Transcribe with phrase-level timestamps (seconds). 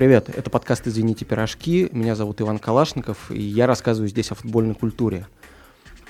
[0.00, 1.90] Привет, это подкаст «Извините, пирожки».
[1.92, 5.26] Меня зовут Иван Калашников, и я рассказываю здесь о футбольной культуре.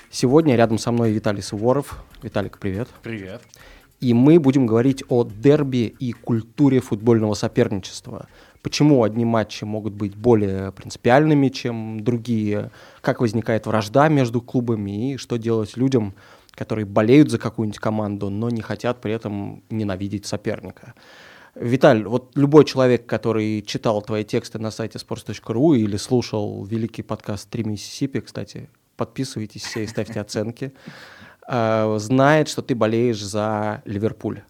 [0.09, 2.01] Сегодня рядом со мной Виталий Суворов.
[2.23, 2.87] Виталик, привет.
[3.03, 3.41] Привет.
[3.99, 8.27] И мы будем говорить о дерби и культуре футбольного соперничества.
[8.61, 15.17] Почему одни матчи могут быть более принципиальными, чем другие, как возникает вражда между клубами и
[15.17, 16.13] что делать людям,
[16.51, 20.93] которые болеют за какую-нибудь команду, но не хотят при этом ненавидеть соперника.
[21.55, 27.49] Виталь, вот любой человек, который читал твои тексты на сайте sports.ru или слушал великий подкаст
[27.49, 30.71] «Три Миссисипи», кстати, подписывайтесь все и ставьте оценки,
[31.47, 34.43] э, знает, что ты болеешь за Ливерпуль.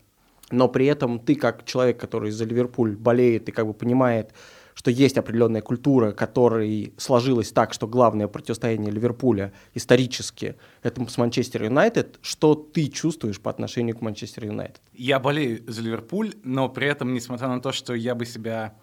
[0.51, 4.31] Но при этом ты, как человек, который за Ливерпуль болеет и как бы понимает,
[4.73, 11.63] что есть определенная культура, которая сложилась так, что главное противостояние Ливерпуля исторически это с Манчестер
[11.63, 12.19] Юнайтед.
[12.21, 14.81] Что ты чувствуешь по отношению к Манчестер Юнайтед?
[14.93, 18.75] Я болею за Ливерпуль, но при этом, несмотря на то, что я бы себя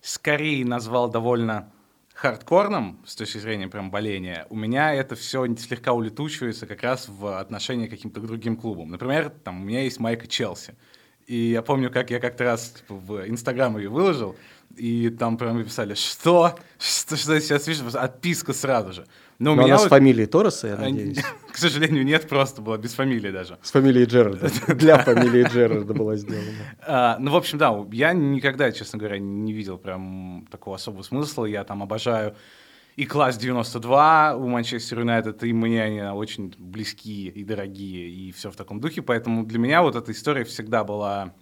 [0.00, 1.72] скорее назвал довольно
[2.14, 7.38] хардкорным с точки зрения прям боления, у меня это все слегка улетучивается как раз в
[7.38, 8.90] отношении к каким-то другим клубам.
[8.90, 10.74] Например, там у меня есть майка Челси.
[11.32, 14.36] И я помню, как я как-то раз типа, в Инстаграм ее выложил,
[14.76, 16.54] и там прям писали, что?
[16.78, 17.84] Что, что я сейчас вижу?
[17.94, 19.06] Отписка сразу же.
[19.38, 19.86] Но, Но у меня она вот...
[19.86, 21.22] с фамилией Торреса, я надеюсь?
[21.50, 23.58] К сожалению, нет, просто была без фамилии даже.
[23.62, 24.50] С фамилией Джерарда.
[24.74, 26.50] Для фамилии Джерарда была сделана.
[26.82, 31.46] А, ну, в общем, да, я никогда, честно говоря, не видел прям такого особого смысла.
[31.46, 32.36] Я там обожаю
[32.96, 38.50] и класс 92 у Манчестер Юнайтед, и мне они очень близкие и дорогие, и все
[38.50, 39.02] в таком духе.
[39.02, 41.34] Поэтому для меня вот эта история всегда была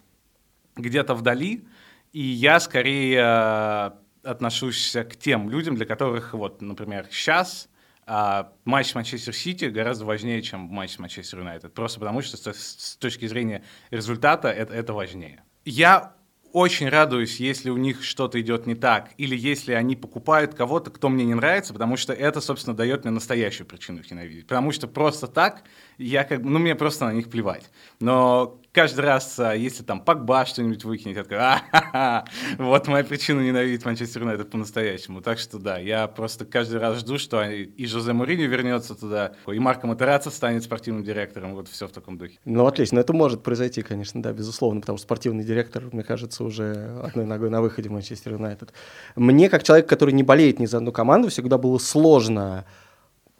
[0.77, 1.67] где-то вдали,
[2.13, 3.91] и я скорее э,
[4.23, 7.69] отношусь к тем людям, для которых, вот, например, сейчас
[8.13, 11.73] а матч с Манчестер Сити гораздо важнее, чем матч Манчестер Юнайтед.
[11.75, 13.63] Просто потому что с, с точки зрения
[13.93, 15.45] результата это, это важнее.
[15.65, 16.17] Я
[16.53, 21.09] очень радуюсь, если у них что-то идет не так, или если они покупают кого-то, кто
[21.09, 24.47] мне не нравится, потому что это, собственно, дает мне настоящую причину их ненавидеть.
[24.47, 25.63] Потому что просто так
[25.99, 27.71] я как ну, мне просто на них плевать.
[28.01, 33.85] Но каждый раз, а, если там Пакба что-нибудь выкинет, я такой, вот моя причина ненавидеть
[33.85, 35.21] Манчестер Юнайтед по-настоящему.
[35.21, 39.59] Так что да, я просто каждый раз жду, что и Жозе Мourinho вернется туда, и
[39.59, 42.39] Марко Матераци станет спортивным директором, вот все в таком духе.
[42.45, 46.99] Ну, отлично, это может произойти, конечно, да, безусловно, потому что спортивный директор, мне кажется, уже
[47.03, 48.73] одной ногой на выходе в Манчестер Юнайтед.
[49.17, 52.65] Мне, как человек, который не болеет ни за одну команду, всегда было сложно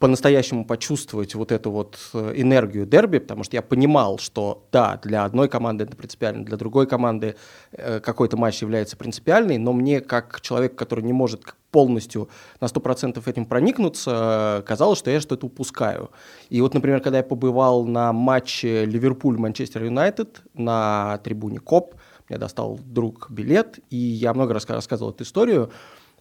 [0.01, 5.23] по-настоящему почувствовать вот эту вот э, энергию дерби, потому что я понимал, что да, для
[5.23, 7.35] одной команды это принципиально, для другой команды
[7.71, 12.29] э, какой-то матч является принципиальный, но мне, как человек, который не может полностью
[12.59, 16.09] на 100% этим проникнуться, казалось, что я что-то упускаю.
[16.49, 21.93] И вот, например, когда я побывал на матче Ливерпуль-Манчестер Юнайтед на трибуне КОП,
[22.27, 25.71] мне достал друг билет, и я много раз рассказывал эту историю,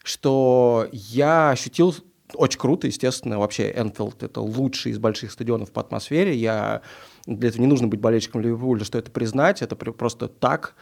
[0.04, 1.94] что я ощутил
[2.34, 6.34] очень круто, естественно, вообще Энфилд— это лучший из больших стадионов по атмосфере.
[6.34, 6.82] Я...
[7.26, 10.74] Для этого не нужно быть болельщиком Ливерпуля, что это признать, это просто так.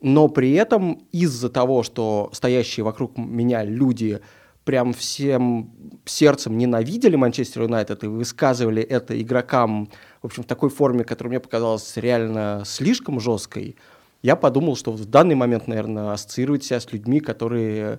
[0.00, 4.20] Но при этом из-за того, что стоящие вокруг меня люди
[4.64, 5.70] прям всем
[6.04, 9.88] сердцем ненавидели Манчестер Юнайтед и высказывали это игрокам,
[10.22, 13.76] в общем, в такой форме, которая мне показалась реально слишком жесткой,
[14.22, 17.98] я подумал, что в данный момент, наверное, ассоциировать себя с людьми, которые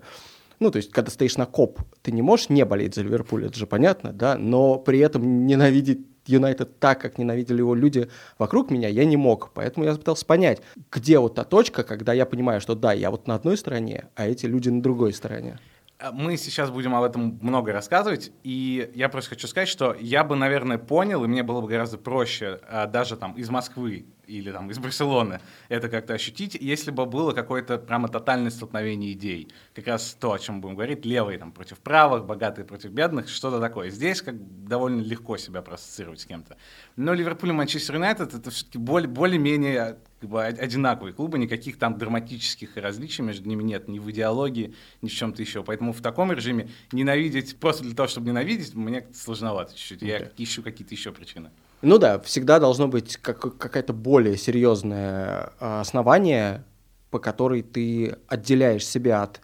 [0.59, 3.58] ну, то есть, когда стоишь на коп, ты не можешь не болеть за Ливерпуль, это
[3.58, 8.88] же понятно, да, но при этом ненавидеть Юнайтед так, как ненавидели его люди вокруг меня,
[8.88, 9.52] я не мог.
[9.53, 13.28] Поэтому я пытался понять, где вот та точка, когда я понимаю, что да, я вот
[13.28, 15.59] на одной стороне, а эти люди на другой стороне.
[16.00, 20.24] А мы сейчас будем об этом много рассказывать, и я просто хочу сказать, что я
[20.24, 24.06] бы, наверное, понял, и мне было бы гораздо проще а, даже там из Москвы
[24.38, 25.39] или там из Барселоны
[25.69, 29.49] это как-то ощутить, если бы было какое-то прямо тотальное столкновение идей.
[29.73, 33.59] Как раз то, о чем будем говорить, левые там против правых, богатые против бедных, что-то
[33.59, 33.90] такое.
[33.90, 34.35] Здесь как
[34.66, 36.58] довольно легко себя проассоциировать с кем-то.
[36.96, 41.97] Но Ливерпуль и Манчестер Юнайтед это все-таки более, более-менее как бы, одинаковые клубы, никаких там
[41.97, 45.63] драматических различий между ними нет, ни в идеологии, ни в чем-то еще.
[45.63, 50.02] Поэтому в таком режиме ненавидеть просто для того, чтобы ненавидеть, мне сложновато чуть-чуть.
[50.02, 50.08] Okay.
[50.08, 51.52] Я ищу какие-то еще причины.
[51.84, 56.64] Ну да, всегда должно быть как, какая-то более серьезное а, основание,
[57.12, 59.41] по которой ты отделяешь себя от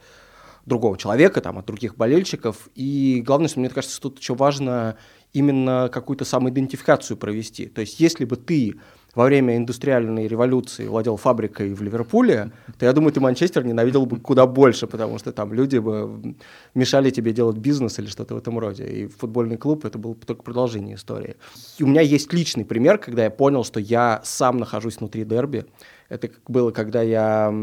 [0.66, 2.70] другого человека, там, от других болельщиков.
[2.76, 4.96] И главное, что мне кажется, тут еще важно
[5.34, 7.66] именно какую-то самоидентификацию провести.
[7.66, 8.80] То есть если бы ты
[9.16, 14.20] во время индустриальной революции владел фабрикой в Ливерпуле, то я думаю, ты Манчестер ненавидел бы
[14.20, 16.36] куда больше, потому что там люди бы
[16.76, 18.86] мешали тебе делать бизнес или что-то в этом роде.
[18.86, 21.36] И футбольный клуб это было только продолжение истории.
[21.78, 25.66] И у меня есть личный пример, когда я понял, что я сам нахожусь внутри дерби.
[26.10, 27.54] Это было, когда я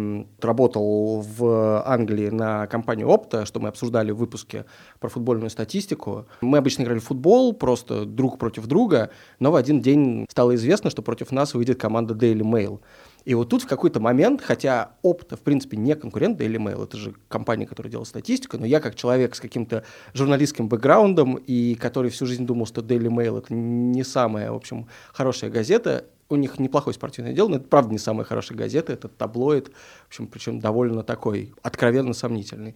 [0.40, 4.64] работал в Англии на компанию Opta, что мы обсуждали в выпуске
[5.00, 6.26] про футбольную статистику.
[6.40, 9.10] Мы обычно играли в футбол, просто друг против друга,
[9.40, 12.80] но в один день стало известно, что против нас выйдет команда Daily Mail.
[13.24, 16.96] И вот тут в какой-то момент, хотя Opta, в принципе, не конкурент Daily Mail, это
[16.96, 19.82] же компания, которая делает статистику, но я как человек с каким-то
[20.14, 24.86] журналистским бэкграундом и который всю жизнь думал, что Daily Mail это не самая, в общем,
[25.12, 29.08] хорошая газета, у них неплохое спортивное дело, но это правда не самая хорошая газета, это
[29.08, 29.68] таблоид,
[30.04, 32.74] в общем, причем довольно такой откровенно сомнительный.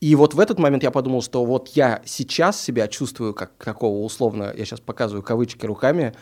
[0.00, 4.04] И вот в этот момент я подумал, что вот я сейчас себя чувствую как какого
[4.04, 6.14] условно, я сейчас показываю кавычки руками,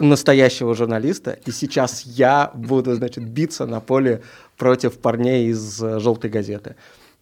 [0.00, 4.22] настоящего журналиста, и сейчас я буду, значит, биться на поле
[4.56, 6.76] против парней из э, «желтой газеты».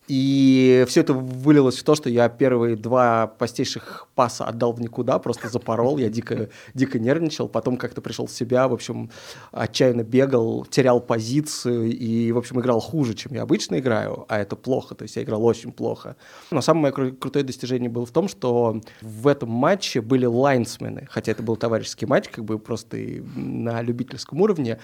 [0.09, 5.19] И все это вылилось в то, что я первые два постейших паса отдал в никуда,
[5.19, 9.11] просто запорол, я дико, дико нервничал, потом как-то пришел в себя, в общем,
[9.53, 14.57] отчаянно бегал, терял позицию и, в общем, играл хуже, чем я обычно играю, а это
[14.57, 16.17] плохо, то есть я играл очень плохо.
[16.51, 21.33] Но самое мое крутое достижение было в том, что в этом матче были лайнсмены, хотя
[21.33, 22.97] это был товарищеский матч, как бы просто
[23.37, 24.79] на любительском уровне,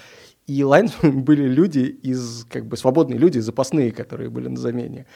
[0.46, 5.06] и лайнсменами были люди из, как бы, свободные люди, запасные, которые были на замене.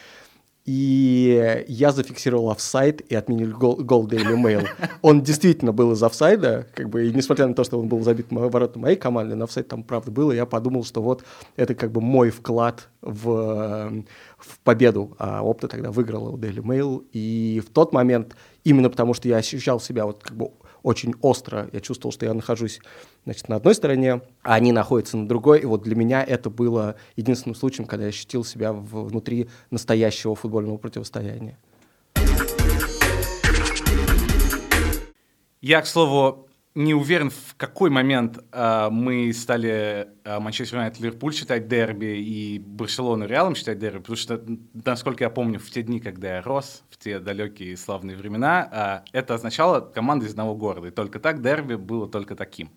[0.65, 4.67] И я зафиксировал офсайд и отменил гол, гол Daily Mail.
[5.01, 8.27] Он действительно был из офсайда, как бы, и несмотря на то, что он был забит
[8.29, 11.23] в ворота моей команды, на офсайд там правда было, я подумал, что вот
[11.55, 14.03] это как бы мой вклад в,
[14.37, 15.15] в победу.
[15.17, 17.03] А Опта тогда выиграла Daily Mail.
[17.13, 20.51] И в тот момент, именно потому что я ощущал себя вот как бы
[20.83, 21.69] очень остро.
[21.71, 22.79] Я чувствовал, что я нахожусь
[23.25, 25.61] значит, на одной стороне, а они находятся на другой.
[25.61, 30.77] И вот для меня это было единственным случаем, когда я ощутил себя внутри настоящего футбольного
[30.77, 31.57] противостояния.
[35.61, 36.48] Я, к слову,
[36.79, 42.57] не уверен, в какой момент э, мы стали э, Манчестер Юнайтед Ливерпуль считать дерби и
[42.57, 44.41] Барселону Реалом считать дерби, потому что,
[44.85, 49.17] насколько я помню, в те дни, когда я рос, в те далекие славные времена, э,
[49.17, 52.69] это означало команда из одного города, и только так дерби было только таким.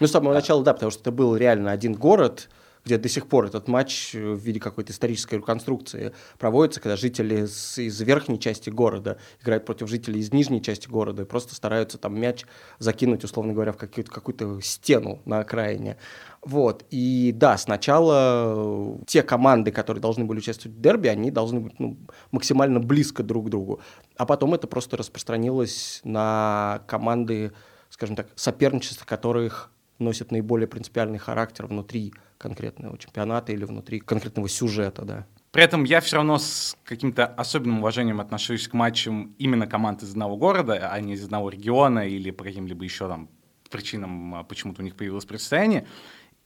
[0.00, 2.50] Ну, с самого начала, да, потому что это был реально один город,
[2.86, 7.78] где до сих пор этот матч в виде какой-то исторической реконструкции проводится, когда жители с,
[7.78, 12.18] из верхней части города играют против жителей из нижней части города и просто стараются там
[12.18, 12.44] мяч
[12.78, 15.96] закинуть, условно говоря, в какую-то, какую-то стену на окраине.
[16.42, 16.84] Вот.
[16.90, 21.98] И да, сначала те команды, которые должны были участвовать в дерби, они должны быть ну,
[22.30, 23.80] максимально близко друг к другу.
[24.16, 27.50] А потом это просто распространилось на команды,
[27.90, 35.04] скажем так, соперничества, которых носят наиболее принципиальный характер внутри конкретного чемпионата или внутри конкретного сюжета,
[35.04, 35.26] да.
[35.52, 40.10] При этом я все равно с каким-то особенным уважением отношусь к матчам именно команд из
[40.10, 43.30] одного города, а не из одного региона или по каким-либо еще там
[43.70, 45.86] причинам а, почему-то у них появилось противостояние.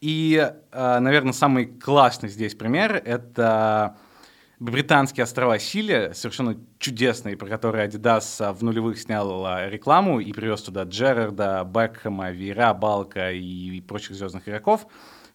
[0.00, 3.96] И, а, наверное, самый классный здесь пример— это
[4.60, 10.84] британские острова Сили, совершенно чудесные, про которые Adidas в нулевых снял рекламу и привез туда
[10.84, 14.86] Джерарда, Бекхэма, Вира, Балка и прочих звездных игроков.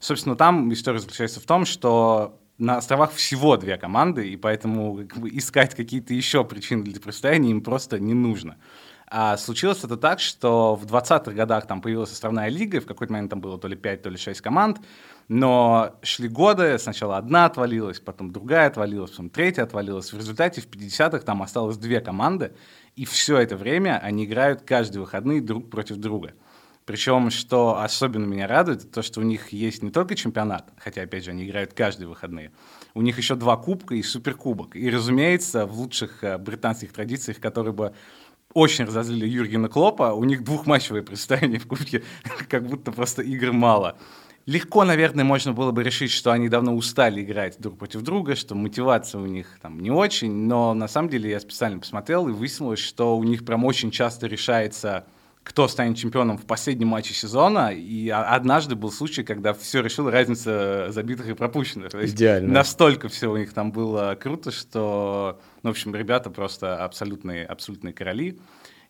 [0.06, 5.18] Собственно, там история заключается в том, что на островах всего две команды, и поэтому как
[5.18, 8.58] бы, искать какие-то еще причины для противостояния им просто не нужно.
[9.08, 13.14] А случилось это так, что в 20-х годах там появилась островная лига, и в какой-то
[13.14, 14.78] момент там было то ли 5, то ли 6 команд,
[15.28, 20.14] но шли годы, сначала одна отвалилась, потом другая отвалилась, потом третья отвалилась.
[20.14, 22.54] В результате в 50-х там осталось две команды,
[22.96, 26.34] и все это время они играют каждые выходные друг против друга.
[26.86, 31.26] Причем, что особенно меня радует, то, что у них есть не только чемпионат, хотя, опять
[31.26, 32.52] же, они играют каждые выходные,
[32.94, 34.76] у них еще два кубка и суперкубок.
[34.76, 37.94] И, разумеется, в лучших э, британских традициях, которые бы
[38.54, 42.04] очень разозлили Юргена Клопа, у них двухматчевое представление в кубке,
[42.50, 43.98] как будто просто игр мало.
[44.46, 48.54] Легко, наверное, можно было бы решить, что они давно устали играть друг против друга, что
[48.54, 52.78] мотивация у них там не очень, но на самом деле я специально посмотрел и выяснилось,
[52.78, 55.08] что у них прям очень часто решается
[55.46, 57.72] кто станет чемпионом в последнем матче сезона.
[57.72, 61.94] И однажды был случай, когда все решила разница забитых и пропущенных.
[61.94, 62.52] Идеально.
[62.52, 67.94] Настолько все у них там было круто, что, ну, в общем, ребята просто абсолютные, абсолютные
[67.94, 68.40] короли.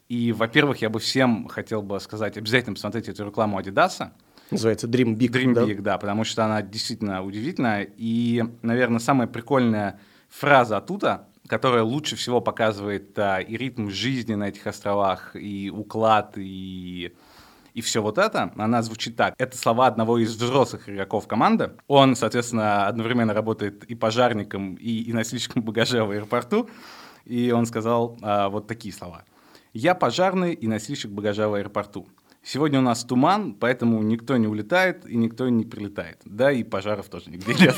[0.07, 4.13] И, во-первых, я бы всем хотел бы сказать, обязательно посмотрите эту рекламу Адидаса.
[4.49, 5.31] Называется Dream Big.
[5.31, 5.63] Dream да?
[5.63, 7.85] Big, да, потому что она действительно удивительная.
[7.97, 14.49] И, наверное, самая прикольная фраза оттуда, которая лучше всего показывает а, и ритм жизни на
[14.49, 17.13] этих островах, и уклад, и,
[17.73, 19.35] и все вот это, она звучит так.
[19.37, 21.71] Это слова одного из взрослых игроков команды.
[21.87, 26.69] Он, соответственно, одновременно работает и пожарником, и, и носильщиком багажа в аэропорту.
[27.25, 29.23] И он сказал а, вот такие слова.
[29.73, 32.07] «Я пожарный и носильщик багажа в аэропорту.
[32.47, 36.19] Сегодня у нас туман, поэтому никто не улетает и никто не прилетает.
[36.25, 37.75] Да, и пожаров тоже нигде нет.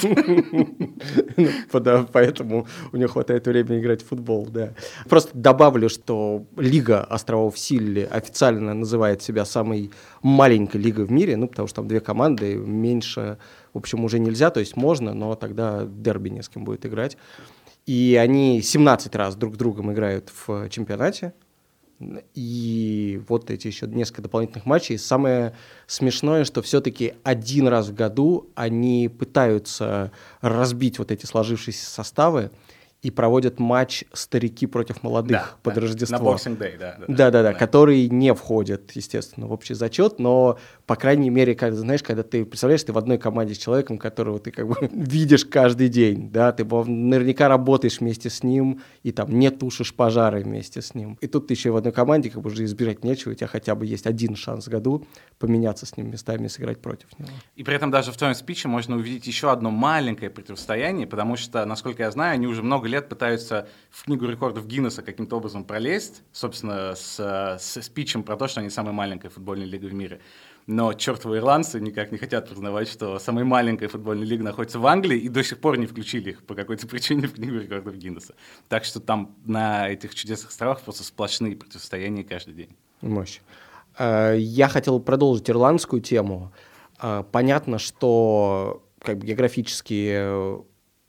[2.12, 4.74] Поэтому у него хватает времени играть в футбол, да.
[5.07, 11.47] Просто добавлю, что Лига островов Силли официально называет себя самой маленькой лигой в мире, ну,
[11.47, 13.38] потому что там две команды, меньше,
[13.74, 17.17] в общем, уже нельзя, то есть можно, но тогда дерби не с кем будет играть.
[17.86, 21.33] И они 17 раз друг с другом играют в чемпионате,
[22.33, 24.97] и вот эти еще несколько дополнительных матчей.
[24.97, 25.53] Самое
[25.87, 30.11] смешное, что все-таки один раз в году они пытаются
[30.41, 32.51] разбить вот эти сложившиеся составы
[33.01, 36.17] и проводят матч старики против молодых да, под да, Рождество.
[36.17, 36.97] На Boxing Day, да.
[37.07, 40.57] Да-да-да, который не входит, естественно, в общий зачет, но,
[40.88, 44.39] по крайней мере, когда, знаешь, когда ты представляешь, ты в одной команде с человеком, которого
[44.39, 49.38] ты как бы видишь каждый день, да, ты наверняка работаешь вместе с ним и там
[49.38, 51.17] не тушишь пожары вместе с ним.
[51.20, 53.75] И тут ты еще в одной команде, как бы уже избирать нечего, у тебя хотя
[53.75, 55.06] бы есть один шанс в году
[55.39, 57.32] поменяться с ним местами и сыграть против него.
[57.58, 61.65] И при этом даже в твоем спиче можно увидеть еще одно маленькое противостояние, потому что,
[61.65, 66.24] насколько я знаю, они уже много лет пытаются в книгу рекордов Гиннесса каким-то образом пролезть,
[66.32, 67.20] собственно, с,
[67.60, 70.22] с спичем про то, что они самая маленькая футбольная лига в мире.
[70.67, 75.17] Но чертовы ирландцы никак не хотят признавать, что самая маленькая футбольная лига находится в Англии,
[75.17, 78.36] и до сих пор не включили их по какой-то причине в книгу рекордов Гиннесса.
[78.67, 82.75] Так что там на этих чудесных островах просто сплошные противостояния каждый день.
[83.00, 83.39] Мощь.
[83.97, 86.51] Э, я хотел продолжить ирландскую тему.
[87.01, 90.65] Э, понятно, что как бы географические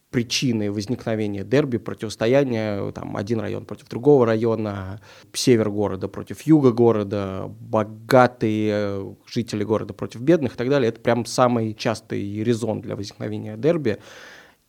[0.09, 5.01] причины возникновения дерби, противостояния, там, один район против другого района,
[5.33, 10.89] север города против юга города, богатые жители города против бедных и так далее.
[10.89, 13.99] Это прям самый частый резон для возникновения дерби.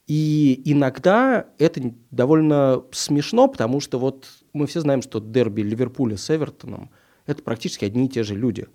[0.06, 6.35] И иногда это довольно смешно, потому что вот мы все знаем, что дерби Ливерпуля с
[6.35, 6.90] Эвертоном–
[7.26, 8.66] это практически одни и те же люди.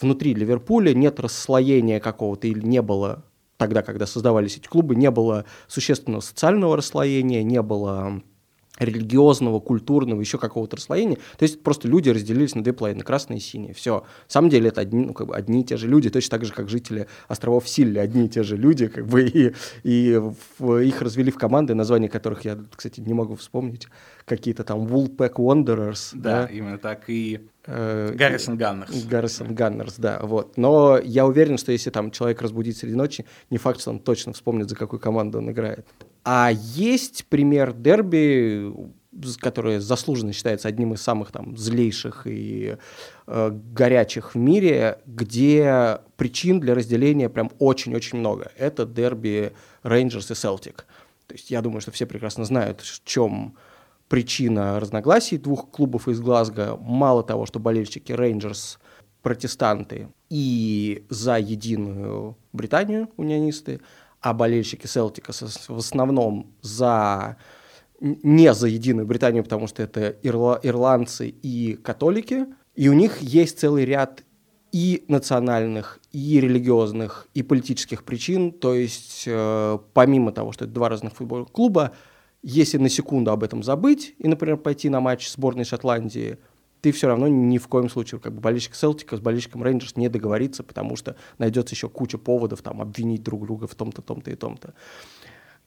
[0.00, 3.24] Внутри Ливерпуля нет расслоения какого-то или не было
[3.56, 8.22] тогда, когда создавались эти клубы, не было существенного социального расслоения, не было
[8.78, 11.16] религиозного, культурного, еще какого-то расслоения.
[11.38, 13.72] То есть просто люди разделились на две половины, красные и синие.
[13.72, 14.00] Все.
[14.00, 16.44] На самом деле это одни, ну, как бы одни и те же люди, точно так
[16.44, 19.54] же, как жители островов Силли, одни и те же люди, как бы, и,
[19.84, 20.20] и
[20.58, 23.86] в, их развели в команды, названия которых я, кстати, не могу вспомнить.
[24.24, 26.10] Какие-то там Woolpack Wanderers.
[26.14, 26.52] Да, да?
[26.52, 27.04] именно так.
[27.08, 29.04] И Гаррисон Ганнерс.
[29.04, 30.56] Гаррисон Ганнерс, да, вот.
[30.56, 34.32] Но я уверен, что если там человек разбудить среди ночи, не факт, что он точно
[34.32, 35.86] вспомнит, за какую команду он играет.
[36.24, 38.72] А есть пример дерби,
[39.40, 42.76] которое заслуженно считается одним из самых там злейших и
[43.26, 48.50] э, горячих в мире, где причин для разделения прям очень-очень много.
[48.56, 49.52] Это дерби
[49.82, 50.86] Рейнджерс и Селтик.
[51.26, 53.56] То есть я думаю, что все прекрасно знают, в чем
[54.08, 56.76] причина разногласий двух клубов из Глазго.
[56.80, 58.78] Мало того, что болельщики Рейнджерс
[59.22, 63.80] протестанты и за единую Британию унионисты,
[64.24, 67.36] а болельщики Селтика в основном за
[68.00, 73.58] не за единую Британию, потому что это ирла, ирландцы и католики, и у них есть
[73.58, 74.24] целый ряд
[74.72, 78.50] и национальных, и религиозных, и политических причин.
[78.50, 81.92] То есть, э, помимо того, что это два разных футбольных клуба,
[82.42, 86.38] если на секунду об этом забыть и, например, пойти на матч сборной Шотландии,
[86.84, 90.10] ты все равно ни в коем случае, как бы болельщик Селтика с болельщиком Рейнджерс не
[90.10, 94.34] договорится, потому что найдется еще куча поводов там обвинить друг друга в том-то, том-то и
[94.34, 94.74] том-то.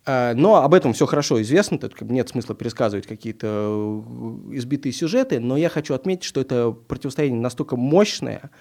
[0.05, 5.57] А, но об этом все хорошо известно, нет смысла пересказывать какие-то э, избитые сюжеты, но
[5.57, 8.51] я хочу отметить, что это противостояние настолько мощное,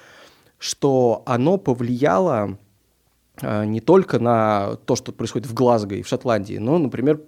[0.57, 2.59] что оно повлияло
[3.43, 7.21] а, не только на то, что происходит в Глазго и в Шотландии, но, например,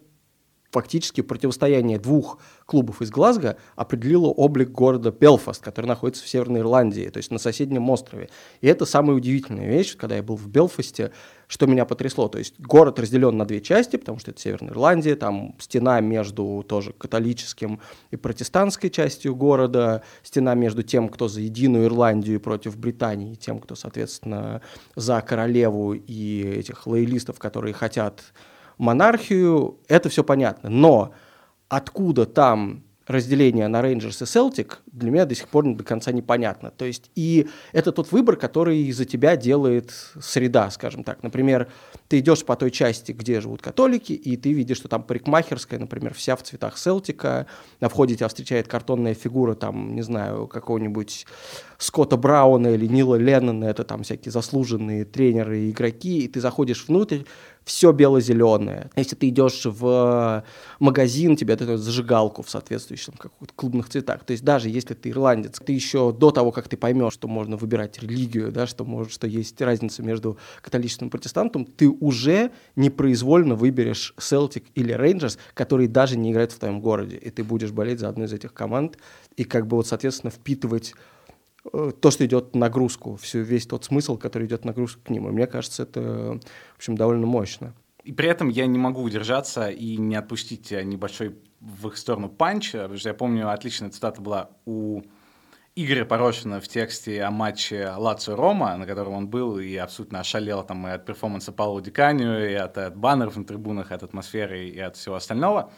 [0.71, 7.09] фактически противостояние двух клубов из Глазго определило облик города Белфаст, который находится в Северной Ирландии,
[7.09, 8.29] то есть на соседнем острове.
[8.61, 11.13] И это самая удивительная вещь, когда я был в Белфасте,
[11.47, 12.29] что меня потрясло.
[12.29, 16.65] То есть город разделен на две части, потому что это Северная Ирландия, там стена между
[16.69, 23.33] тоже католическим и протестантской частью города, стена между тем, кто за единую Ирландию против Британии,
[23.33, 24.61] и тем, кто, соответственно,
[24.95, 28.23] за королеву и этих лоялистов, которые хотят
[28.79, 30.71] монархию, это все понятно.
[30.71, 31.13] Но
[31.69, 36.71] откуда там разделение на Рейнджерс и Селтик для меня до сих пор до конца непонятно.
[36.71, 41.23] То есть и это тот выбор, который за тебя делает среда, скажем так.
[41.23, 41.69] Например,
[42.09, 46.13] ты идешь по той части, где живут католики, и ты видишь, что там парикмахерская, например,
[46.13, 47.47] вся в цветах Селтика,
[47.81, 51.27] на входе тебя встречает картонная фигура, там, не знаю, какого-нибудь
[51.79, 56.87] Скотта Брауна или Нила Леннона, это там всякие заслуженные тренеры и игроки, и ты заходишь
[56.87, 57.23] внутрь,
[57.69, 58.91] все бело-зеленое.
[58.97, 60.43] Если ты идешь в
[60.79, 64.25] магазин, тебе дают зажигалку в соответствующем каких-то клубных цветах.
[64.25, 67.59] То есть даже если ты ирландец, ты еще до того, как ты поймешь, что можно
[67.59, 73.55] выбирать религию, да, что, может, что есть разница между католичеством и протестантом, ты уже непроизвольно
[73.55, 78.01] выберешь Celtic или Rangers, которые даже не играют в твоем городе, и ты будешь болеть
[78.01, 78.97] за одну из этих команд
[79.37, 81.18] и как бы вот, соответственно, впитывать э,
[81.71, 85.29] то, что идет нагрузку, всю, весь тот смысл, который идет нагрузку к ним.
[85.29, 86.41] И мне кажется, это,
[86.75, 87.75] в общем, довольно мощно.
[88.05, 92.73] И при этом я не могу удержаться и не отпустить небольшой в их сторону панч,
[92.73, 95.03] потому что я помню, отличная цитата была у
[95.75, 100.65] Игоря Порошина в тексте о матче Лацио Рома, на котором он был и абсолютно ошалел
[100.65, 104.79] там и от перформанса Паула Диканию, и от, от баннеров на трибунах, от атмосферы, и
[104.81, 105.71] от всего остального.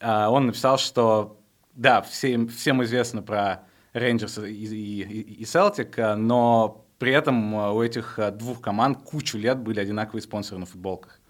[0.00, 1.40] А, он написал, что
[1.74, 8.18] да, всем, всем известно про Рейнджерс и, и, и Celtic, но при этом у этих
[8.34, 11.20] двух команд кучу лет были одинаковые спонсоры на футболках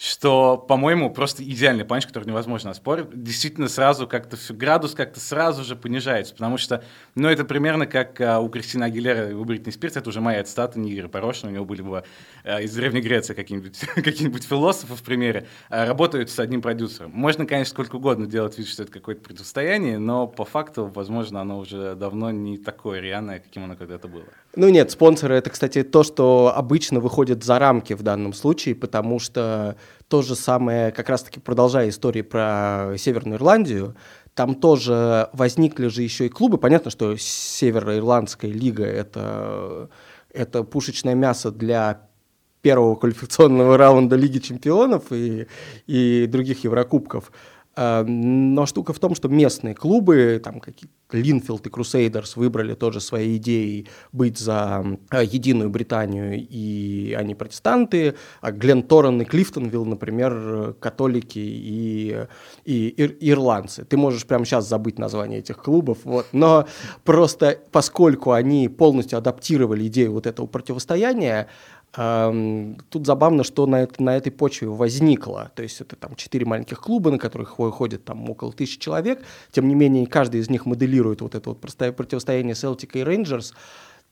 [0.00, 3.08] что, по-моему, просто идеальный панч, который невозможно оспорить.
[3.12, 6.82] Действительно, сразу как-то градус как-то сразу же понижается, потому что,
[7.14, 10.42] ну, это примерно как а, у Кристины Агилера и у Бритни Спирс, это уже моя
[10.42, 12.02] цитата, не Игорь Порошин, у него были бы
[12.44, 17.10] а, из Древней Греции какие-нибудь какие философы в примере, а, работают с одним продюсером.
[17.10, 21.58] Можно, конечно, сколько угодно делать вид, что это какое-то противостояние, но по факту, возможно, оно
[21.58, 24.24] уже давно не такое реальное, каким оно когда-то было.
[24.56, 29.20] Ну нет, спонсоры это, кстати, то, что обычно выходит за рамки в данном случае, потому
[29.20, 29.76] что
[30.08, 33.94] то же самое, как раз-таки продолжая истории про Северную Ирландию,
[34.34, 36.58] там тоже возникли же еще и клубы.
[36.58, 39.88] Понятно, что Североирландская лига это,
[40.32, 42.08] это пушечное мясо для
[42.60, 45.46] первого квалификационного раунда Лиги чемпионов и,
[45.86, 47.30] и других Еврокубков.
[47.80, 53.00] Эм, но штука в том, что местные клубы, там какие-то Линфилд и Крусейдерс выбрали тоже
[53.00, 59.86] свои идеи быть за э, единую Британию, и они протестанты, а Глен Торрен и Клифтонвилл,
[59.86, 62.26] например, католики и,
[62.66, 63.86] и, и ирландцы.
[63.86, 66.26] Ты можешь прямо сейчас забыть название этих клубов, вот.
[66.32, 66.66] но
[67.04, 71.48] просто поскольку они полностью адаптировали идею вот этого противостояния,
[71.92, 75.50] Тут забавно, что на, это, на этой почве возникло.
[75.56, 79.24] То есть это там четыре маленьких клуба, на которых ходит там около тысячи человек.
[79.50, 83.54] Тем не менее, каждый из них моделирует вот это вот противостояние Селтика и Рейнджерс.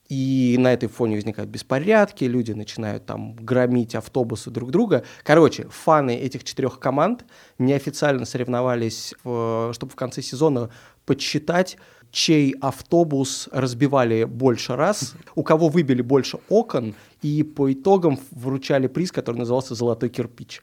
[0.09, 5.05] И на этой фоне возникают беспорядки, люди начинают там громить автобусы друг друга.
[5.23, 7.27] Короче, фаны этих четырех команд
[7.59, 10.71] неофициально соревновались, в, чтобы в конце сезона
[11.05, 11.77] подсчитать,
[12.11, 19.13] чей автобус разбивали больше раз, у кого выбили больше окон, и по итогам вручали приз,
[19.13, 20.63] который назывался «Золотой кирпич».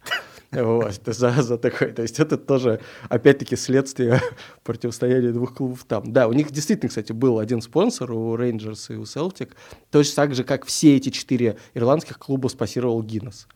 [0.56, 1.94] Вот, за, за такое.
[1.94, 4.22] То есть это тоже, опять-таки, следствие
[4.64, 6.12] противостояния двух клубов там.
[6.12, 9.56] Да, у них действительно, кстати, был один спонсор, у Рейнджерс и у Селтик,
[9.92, 13.48] точно так же, как все эти четыре ирландских клуба спасировал Гиннес.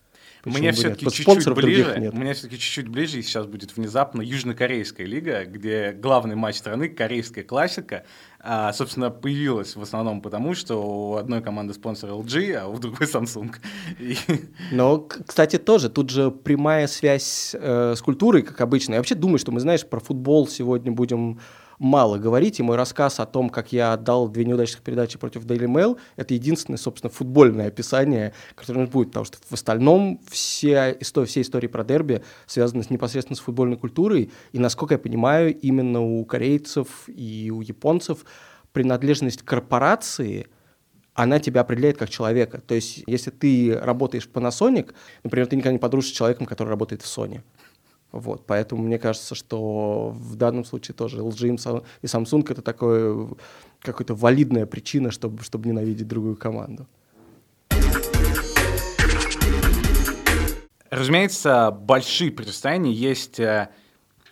[0.43, 2.13] Почему мне все-таки чуть-чуть ближе, нет.
[2.13, 7.43] мне все-таки чуть-чуть ближе, и сейчас будет внезапно Южнокорейская лига, где главный матч страны, корейская
[7.43, 8.05] классика,
[8.39, 13.07] а, собственно, появилась в основном потому, что у одной команды спонсор LG, а у другой
[13.07, 13.53] Samsung.
[13.99, 14.15] И...
[14.71, 18.93] Но, кстати, тоже, тут же прямая связь э, с культурой, как обычно.
[18.93, 21.39] Я вообще думаю, что мы, знаешь, про футбол сегодня будем
[21.79, 25.65] мало говорить, и мой рассказ о том, как я отдал две неудачных передачи против Daily
[25.65, 31.41] Mail, это единственное, собственно, футбольное описание, которое будет, потому что в остальном все, истории, все
[31.41, 36.87] истории про дерби связаны непосредственно с футбольной культурой, и, насколько я понимаю, именно у корейцев
[37.07, 38.25] и у японцев
[38.71, 40.47] принадлежность корпорации–
[41.19, 42.61] она тебя определяет как человека.
[42.65, 46.69] То есть, если ты работаешь в Panasonic, например, ты никогда не подружишься с человеком, который
[46.69, 47.41] работает в Sony.
[48.11, 53.29] Вот, поэтому мне кажется, что в данном случае тоже LG и Samsung это такое
[53.81, 56.87] какая-то валидная причина, чтобы, чтобы ненавидеть другую команду.
[60.89, 63.69] Разумеется, большие противостояния есть э,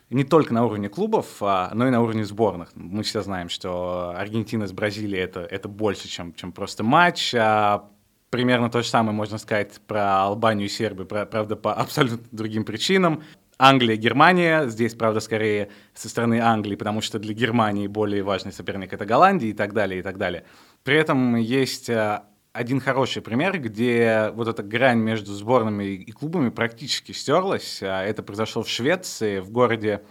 [0.10, 2.72] не только на уровне клубов, а, но и на уровне сборных.
[2.74, 7.36] Мы все знаем, что Аргентина с Бразилией это, это больше, чем, чем просто матч.
[7.36, 7.88] А
[8.32, 13.24] примерно то же самое можно сказать про Албанию и Сербию, правда, по абсолютно другим причинам.
[13.60, 14.68] Англия, Германия.
[14.68, 19.50] Здесь, правда, скорее со стороны Англии, потому что для Германии более важный соперник это Голландия
[19.50, 20.44] и так далее, и так далее.
[20.84, 22.22] При этом есть э,
[22.54, 27.80] один хороший пример, где вот эта грань между сборными и клубами практически стерлась.
[27.82, 30.04] А это произошло в Швеции, в городе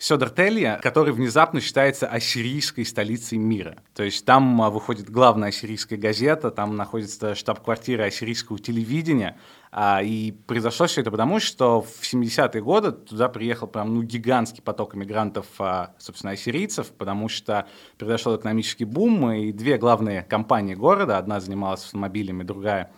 [0.00, 3.82] Сёдертелья, который внезапно считается ассирийской столицей мира.
[3.94, 9.36] То есть там а, выходит главная ассирийская газета, там находится штаб-квартира ассирийского телевидения,
[9.70, 14.62] а, и произошло все это потому, что в 70-е годы туда приехал прям ну, гигантский
[14.62, 17.66] поток иммигрантов, а, собственно, ассирийцев, потому что
[17.98, 22.90] произошел экономический бум, и две главные компании города, одна занималась автомобилями, другая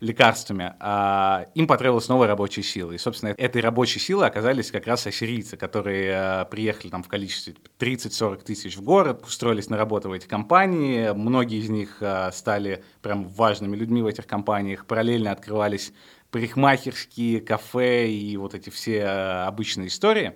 [0.00, 2.92] лекарствами, а им потребовалась новая рабочая сила.
[2.92, 7.54] И, собственно, этой рабочей силой оказались как раз ассирийцы, которые а, приехали там в количестве
[7.80, 11.10] 30-40 тысяч в город, устроились на работу в эти компании.
[11.12, 14.86] Многие из них а, стали прям важными людьми в этих компаниях.
[14.86, 15.92] Параллельно открывались
[16.30, 20.34] парикмахерские, кафе и вот эти все а, обычные истории.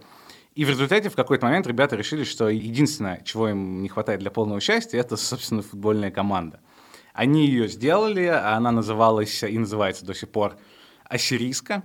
[0.56, 4.30] И в результате в какой-то момент ребята решили, что единственное, чего им не хватает для
[4.30, 6.60] полного счастья, это, собственно, футбольная команда.
[7.12, 10.56] Они ее сделали, она называлась и называется до сих пор
[11.04, 11.82] «Ассирийска».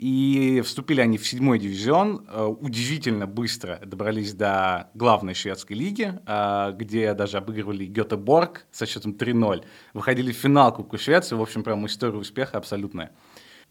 [0.00, 6.72] И вступили они в седьмой дивизион, э, удивительно быстро добрались до главной шведской лиги, э,
[6.74, 9.62] где даже обыгрывали Гетеборг со счетом 3-0.
[9.92, 13.10] Выходили в финал Кубка Швеции, в общем, прям история успеха абсолютная.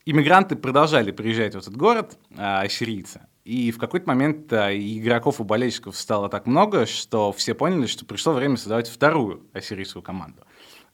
[0.05, 5.97] Иммигранты продолжали приезжать в этот город, э, ассирийцы, и в какой-то момент игроков и болельщиков
[5.97, 10.43] стало так много, что все поняли, что пришло время создавать вторую ассирийскую команду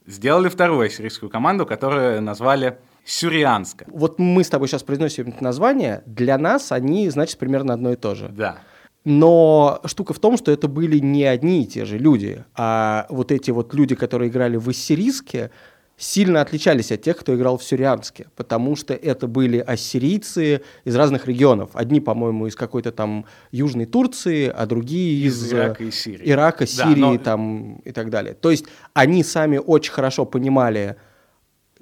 [0.06, 3.84] сделали вторую ассирийскую команду, которую назвали Сюрианска.
[3.88, 7.96] Вот мы с тобой сейчас произносим это название, для нас они, значит, примерно одно и
[7.96, 8.28] то же.
[8.30, 8.58] Да.
[9.04, 13.30] Но штука в том, что это были не одни и те же люди, а вот
[13.30, 15.52] эти вот люди, которые играли в ассирийске,
[15.96, 21.26] сильно отличались от тех, кто играл в Сюрианске, потому что это были ассирийцы из разных
[21.26, 21.70] регионов.
[21.72, 26.30] Одни, по-моему, из какой-то там Южной Турции, а другие из, из Ирака и Сирии.
[26.30, 27.18] Ирака, Сирии да, но...
[27.18, 28.34] там, и так далее.
[28.34, 30.96] То есть они сами очень хорошо понимали,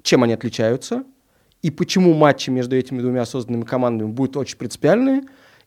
[0.01, 1.03] чем они отличаются,
[1.61, 5.23] и почему матчи между этими двумя созданными командами будут очень принципиальные.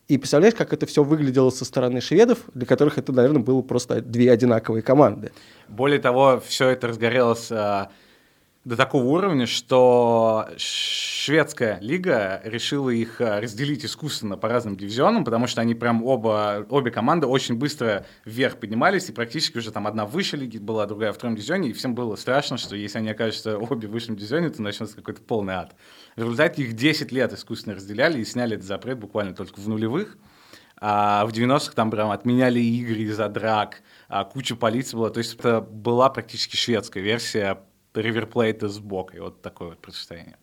[0.06, 4.00] И представляешь, как это все выглядело со стороны шведов, для которых это, наверное, было просто
[4.00, 5.32] две одинаковые команды.
[5.68, 7.90] Более того, все это разгорелось а,
[8.64, 15.47] до такого уровня, что шведская лига решила их э, разделить искусственно по разным дивизионам, потому
[15.47, 20.05] что они прям оба, обе команды очень быстро вверх поднимались, и практически уже там одна
[20.05, 23.59] выше лиги была, другая в втором дивизионе, и всем было страшно, что если они окажутся
[23.59, 25.75] обе в высшем дивизионе, то начнется какой-то полный ад.
[26.16, 30.18] В результате их 10 лет искусственно разделяли и сняли этот запрет буквально только в нулевых.
[30.81, 35.11] А в 90-х там прям отменяли игры из-за драк, а куча полиции была.
[35.11, 37.59] То есть это была практически шведская версия
[38.02, 39.20] River Plate с Бокой.
[39.20, 40.37] Вот такое вот противостояние.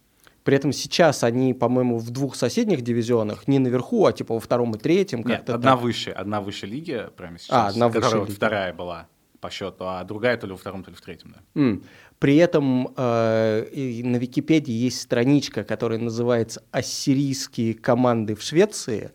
[0.43, 4.75] При этом сейчас они, по-моему, в двух соседних дивизионах, не наверху, а типа во втором
[4.75, 5.23] и третьем.
[5.25, 5.81] Нет, одна так.
[5.81, 9.07] выше, одна выше лиги прямо сейчас, а, одна которая вот вторая была
[9.41, 11.61] по счету, а другая то ли во втором, то ли в третьем, да.
[11.61, 11.83] Mm.
[12.19, 19.11] При этом э, на Википедии есть страничка, которая называется «Ассирийские команды в Швеции»,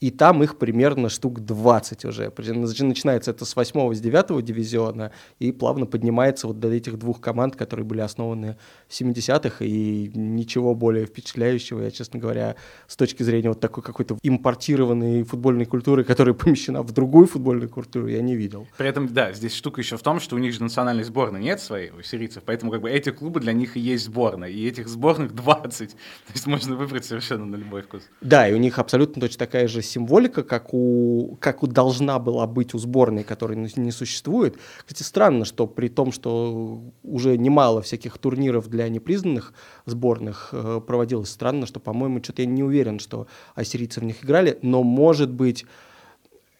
[0.00, 2.32] и там их примерно штук 20 уже.
[2.36, 7.54] Начинается это с 8 с 9 дивизиона и плавно поднимается вот до этих двух команд,
[7.54, 8.56] которые были основаны
[8.88, 14.16] в 70-х, и ничего более впечатляющего, я, честно говоря, с точки зрения вот такой какой-то
[14.22, 18.66] импортированной футбольной культуры, которая помещена в другую футбольную культуру, я не видел.
[18.78, 21.60] При этом, да, здесь штука еще в том, что у них же национальной сборной нет
[21.60, 24.88] своей, у сирийцев, поэтому как бы эти клубы для них и есть сборная, и этих
[24.88, 25.96] сборных 20, то
[26.32, 28.02] есть можно выбрать совершенно на любой вкус.
[28.22, 32.46] Да, и у них абсолютно точно такая же символика, как у, как у должна была
[32.46, 34.56] быть у сборной, которой не существует.
[34.78, 39.52] Кстати, странно, что при том, что уже немало всяких турниров для непризнанных
[39.86, 44.58] сборных э, проводилось, странно, что, по-моему, что-то я не уверен, что ассирийцы в них играли,
[44.62, 45.66] но, может быть,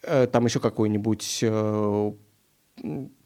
[0.03, 2.13] э, там еще какой-нибудь э,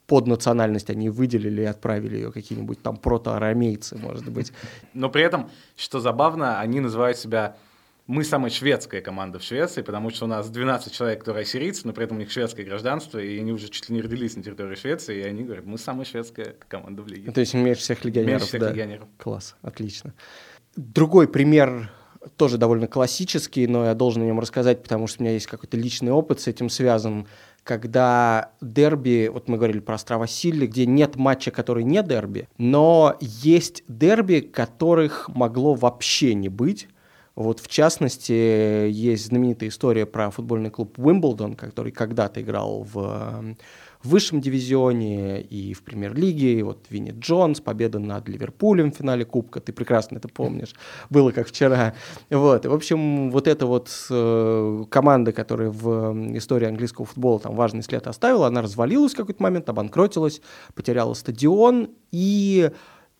[0.07, 4.53] под национальность они выделили и отправили ее какие-нибудь там протоарамейцы, может быть.
[4.93, 7.57] Но при этом, что забавно, они называют себя
[8.07, 11.93] мы самая шведская команда в Швеции, потому что у нас 12 человек, которые сирийцы, но
[11.95, 14.75] при этом у них шведское гражданство, и они уже чуть ли не родились на территории
[14.75, 17.33] Швеции, и они говорят, мы самая шведская команда в лиге.
[17.33, 18.71] То есть меньше всех легионеров, меньше всех да.
[18.71, 19.09] легионеров.
[19.17, 20.13] Класс, отлично.
[20.77, 21.91] Другой пример
[22.37, 25.77] тоже довольно классический, но я должен о нем рассказать, потому что у меня есть какой-то
[25.77, 27.27] личный опыт с этим связан,
[27.63, 33.17] когда дерби, вот мы говорили про острова Силли, где нет матча, который не дерби, но
[33.21, 36.89] есть дерби, которых могло вообще не быть,
[37.37, 43.57] вот в частности, есть знаменитая история про футбольный клуб Уимблдон, который когда-то играл в
[44.05, 46.61] высшем дивизионе и в премьер-лиге.
[46.61, 50.75] И вот Винни Джонс, победа над Ливерпулем в финале Кубка, ты прекрасно это помнишь,
[51.11, 51.95] было как вчера.
[52.31, 52.65] Вот.
[52.65, 57.83] И, в общем, вот эта вот э, команда, которая в истории английского футбола там важный
[57.83, 60.41] след оставила, она развалилась в какой-то момент, обанкротилась,
[60.75, 62.71] потеряла стадион и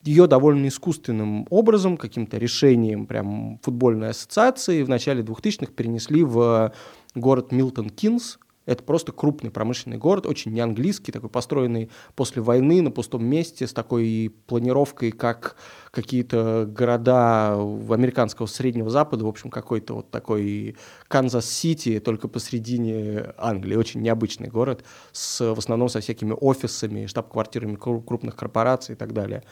[0.05, 6.71] ее довольно искусственным образом, каким-то решением прям футбольной ассоциации в начале 2000-х перенесли в
[7.15, 8.37] город Милтон Кинс.
[8.67, 13.73] Это просто крупный промышленный город, очень неанглийский, такой построенный после войны на пустом месте, с
[13.73, 15.55] такой планировкой, как
[15.91, 23.75] какие-то города в американского Среднего Запада, в общем, какой-то вот такой Канзас-Сити, только посредине Англии.
[23.75, 29.43] Очень необычный город, с, в основном со всякими офисами, штаб-квартирами крупных корпораций и так далее.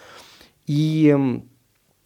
[0.65, 1.15] И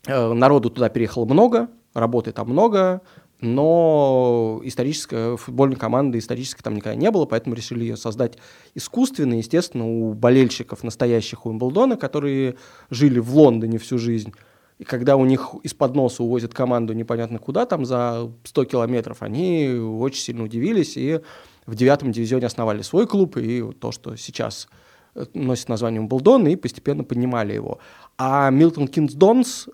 [0.08, 3.02] Э, народу туда переехало много, работы там много,
[3.42, 8.38] но историческая футбольной команды исторически там никогда не было, поэтому решили ее создать
[8.74, 9.34] искусственно.
[9.36, 12.56] Естественно, у болельщиков настоящих Уимблдона, которые
[12.90, 14.34] жили в Лондоне всю жизнь,
[14.80, 19.70] и когда у них из-под носа увозят команду непонятно куда, там за 100 километров, они
[19.70, 21.20] очень сильно удивились и
[21.66, 24.70] в девятом дивизионе основали свой клуб, и то, что сейчас
[25.16, 27.80] э, носит название Уимблдон, и постепенно поднимали его.
[28.18, 29.68] А Милтон Кинс Донс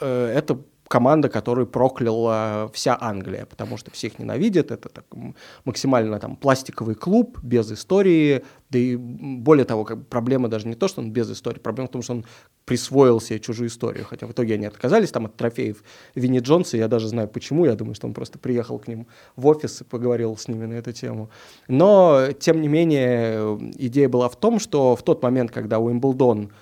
[0.00, 0.58] э, это
[0.92, 4.70] команда, которую прокляла вся Англия, потому что всех ненавидят.
[4.70, 5.06] Это так,
[5.64, 8.44] максимально там пластиковый клуб, без истории.
[8.68, 11.92] Да и более того, как, проблема даже не то, что он без истории, проблема в
[11.92, 12.26] том, что он
[12.66, 14.04] присвоил себе чужую историю.
[14.04, 15.82] Хотя в итоге они отказались там от трофеев
[16.14, 16.76] Винни Джонса.
[16.76, 17.64] Я даже знаю почему.
[17.64, 20.74] Я думаю, что он просто приехал к ним в офис и поговорил с ними на
[20.74, 21.30] эту тему.
[21.68, 26.52] Но, тем не менее, идея была в том, что в тот момент, когда Уимблдон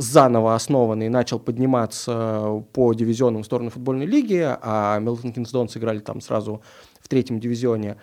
[0.00, 6.22] заново основанный начал подниматься по дивизионам в сторону футбольной лиги, а Милтон Кинсдон сыграли там
[6.22, 6.62] сразу
[7.00, 7.96] в третьем дивизионе,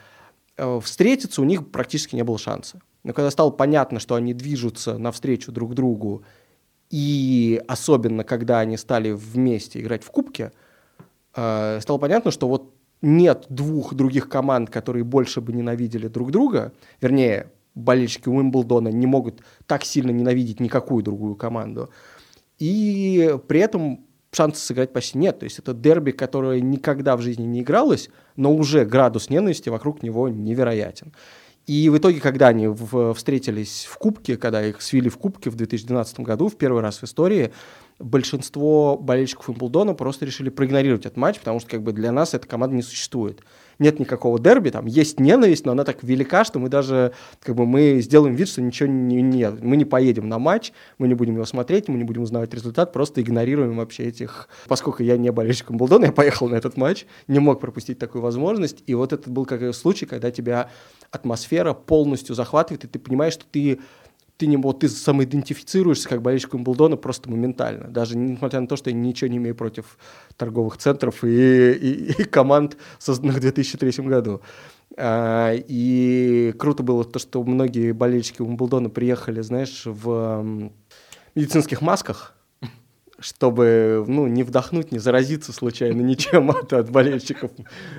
[0.58, 2.82] э, встретиться у них практически не было шанса.
[3.04, 6.24] Но когда стало понятно, что они движутся навстречу друг другу,
[6.92, 10.52] и особенно когда они стали вместе играть в кубке,
[11.36, 16.74] э, стало понятно, что вот нет двух других команд, которые больше бы ненавидели друг друга,
[17.02, 21.90] вернее, болельщики Уимблдона не могут так сильно ненавидеть никакую другую команду.
[22.60, 25.40] И при этом шансов сыграть почти нет.
[25.40, 30.04] То есть это дерби, которое никогда в жизни не игралось, но уже градус ненависти вокруг
[30.04, 31.13] него невероятен.
[31.68, 35.56] И в итоге, когда они в, встретились в Кубке, когда их свели в Кубке в
[35.56, 37.52] 2012 году, в первый раз в истории,
[38.00, 42.48] большинство болельщиков Уимблдона просто решили проигнорировать этот матч, потому что как бы для нас эта
[42.48, 43.42] команда не существует
[43.80, 47.66] нет никакого дерби, там есть ненависть, но она так велика, что мы даже, как бы,
[47.66, 49.62] мы сделаем вид, что ничего не, нет.
[49.62, 52.94] Мы не поедем на матч, мы не будем его смотреть, мы не будем узнавать результат,
[52.94, 54.50] просто игнорируем вообще этих...
[54.68, 58.84] Поскольку я не болельщик Болдона, я поехал на этот матч, не мог пропустить такую возможность,
[58.88, 60.70] и вот это был как случай, когда тебя
[61.12, 63.80] атмосфера полностью захватывает, и ты понимаешь, что ты
[64.38, 67.88] ты не вот ты самоидентифицируешься как болельщик Уимблдона просто моментально.
[67.88, 69.97] Даже несмотря на то, что я ничего не имею против
[70.38, 74.41] торговых центров и, и, и команд, созданных в 2003 году.
[74.95, 80.71] А, и круто было то, что многие болельщики Уимблдона приехали, знаешь, в
[81.36, 82.36] медицинских масках,
[83.19, 87.52] чтобы ну, не вдохнуть, не заразиться случайно ничем от, от болельщиков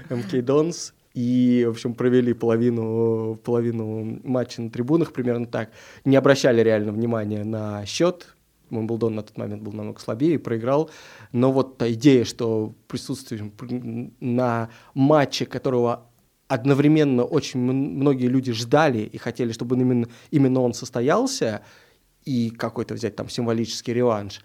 [0.09, 5.71] МК Донс и, в общем, провели половину, половину матча на трибунах примерно так.
[6.05, 8.37] Не обращали реально внимания на счет.
[8.71, 10.91] Мумблдон на тот момент был намного слабее и проиграл.
[11.33, 13.51] Но вот та идея, что присутствие
[14.21, 16.07] на матче, которого
[16.49, 21.63] одновременно очень многие люди ждали и хотели, чтобы именно, именно он состоялся,
[22.25, 24.43] и какой-то взять там символический реванш.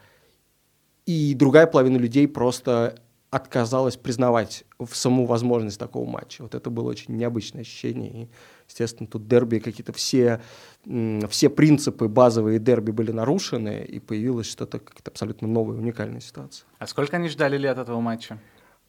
[1.06, 3.03] И другая половина людей просто
[3.34, 6.44] отказалась признавать в саму возможность такого матча.
[6.44, 8.12] Вот это было очень необычное ощущение.
[8.12, 8.30] И,
[8.70, 10.40] естественно, тут дерби какие-то все,
[11.30, 16.68] все принципы базовые дерби были нарушены, и появилась что-то как-то абсолютно новая, уникальная ситуация.
[16.78, 18.40] А сколько они ждали лет этого матча?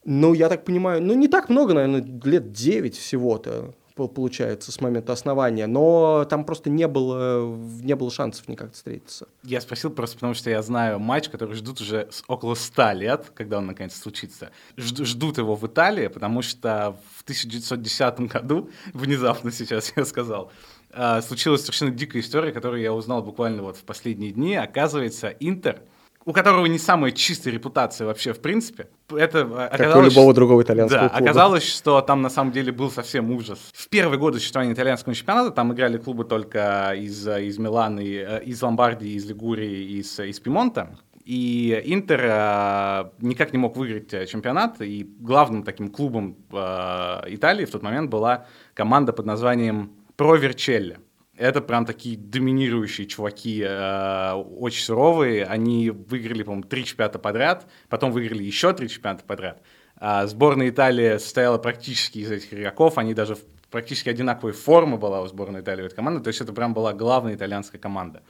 [0.05, 5.13] Ну, я так понимаю, ну, не так много, наверное, лет 9 всего-то получается, с момента
[5.13, 7.47] основания, но там просто не было,
[7.83, 9.29] не было шансов никак встретиться.
[9.45, 13.59] Я спросил просто потому, что я знаю матч, который ждут уже около 100 лет, когда
[13.59, 14.51] он наконец случится.
[14.77, 20.51] Ждут его в Италии, потому что в 1910 году, внезапно сейчас я сказал,
[20.91, 24.57] а, случилась совершенно дикая история, которую я узнал буквально вот в последние дни.
[24.57, 25.81] Оказывается, Интер—
[26.25, 28.89] у которого не самая чистая репутация вообще в принципе.
[29.11, 31.25] Это оказалось, как у любого другого итальянского да, клуба.
[31.25, 33.59] оказалось, что там на самом деле был совсем ужас.
[33.73, 38.63] В первые годы существования итальянского чемпионата там играли клубы только из, из Милана, э, из
[38.63, 40.97] Ломбардии, из Лигурии, из, из Пимонта.
[41.25, 47.65] И Интер э, никак не мог выиграть э, чемпионат, и главным таким клубом э, Италии
[47.65, 50.99] в тот момент была команда под названием Про Верчелли.
[51.37, 55.45] Это прям такие доминирующие чуваки, э, очень суровые.
[55.45, 59.61] Они выиграли, по-моему, три чемпионата подряд, потом выиграли еще три чемпионата подряд.
[59.97, 62.99] А сборная Италии состояла практически из этих игроков.
[62.99, 63.37] Они даже
[63.71, 66.23] практически одинаковой формы была у сборной Италии в этой команды.
[66.23, 68.21] То есть это прям была главная итальянская команда.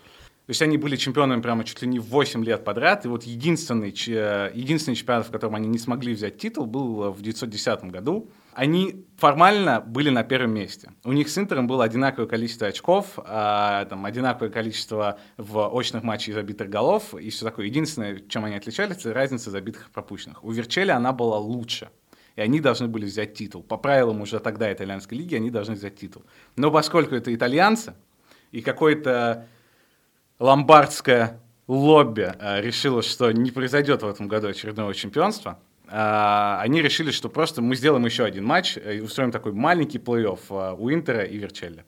[0.46, 3.04] То есть они были чемпионами прямо чуть ли не 8 лет подряд.
[3.04, 7.84] И вот единственный, единственный чемпионат, в котором они не смогли взять титул, был в 1910
[7.84, 10.92] году они формально были на первом месте.
[11.04, 16.34] У них с Интером было одинаковое количество очков, а, там, одинаковое количество в очных матчах
[16.34, 17.66] забитых голов и все такое.
[17.66, 20.42] Единственное, чем они отличались, это разница забитых и пропущенных.
[20.44, 21.90] У Верчели она была лучше.
[22.36, 23.62] И они должны были взять титул.
[23.62, 26.24] По правилам уже тогда итальянской лиги они должны взять титул.
[26.56, 27.94] Но поскольку это итальянцы,
[28.50, 29.46] и какое-то
[30.38, 37.10] ломбардское лобби э, решило, что не произойдет в этом году очередного чемпионства, э, они решили,
[37.10, 41.24] что просто мы сделаем еще один матч и устроим такой маленький плей-офф э, у Интера
[41.24, 41.84] и Верчелли.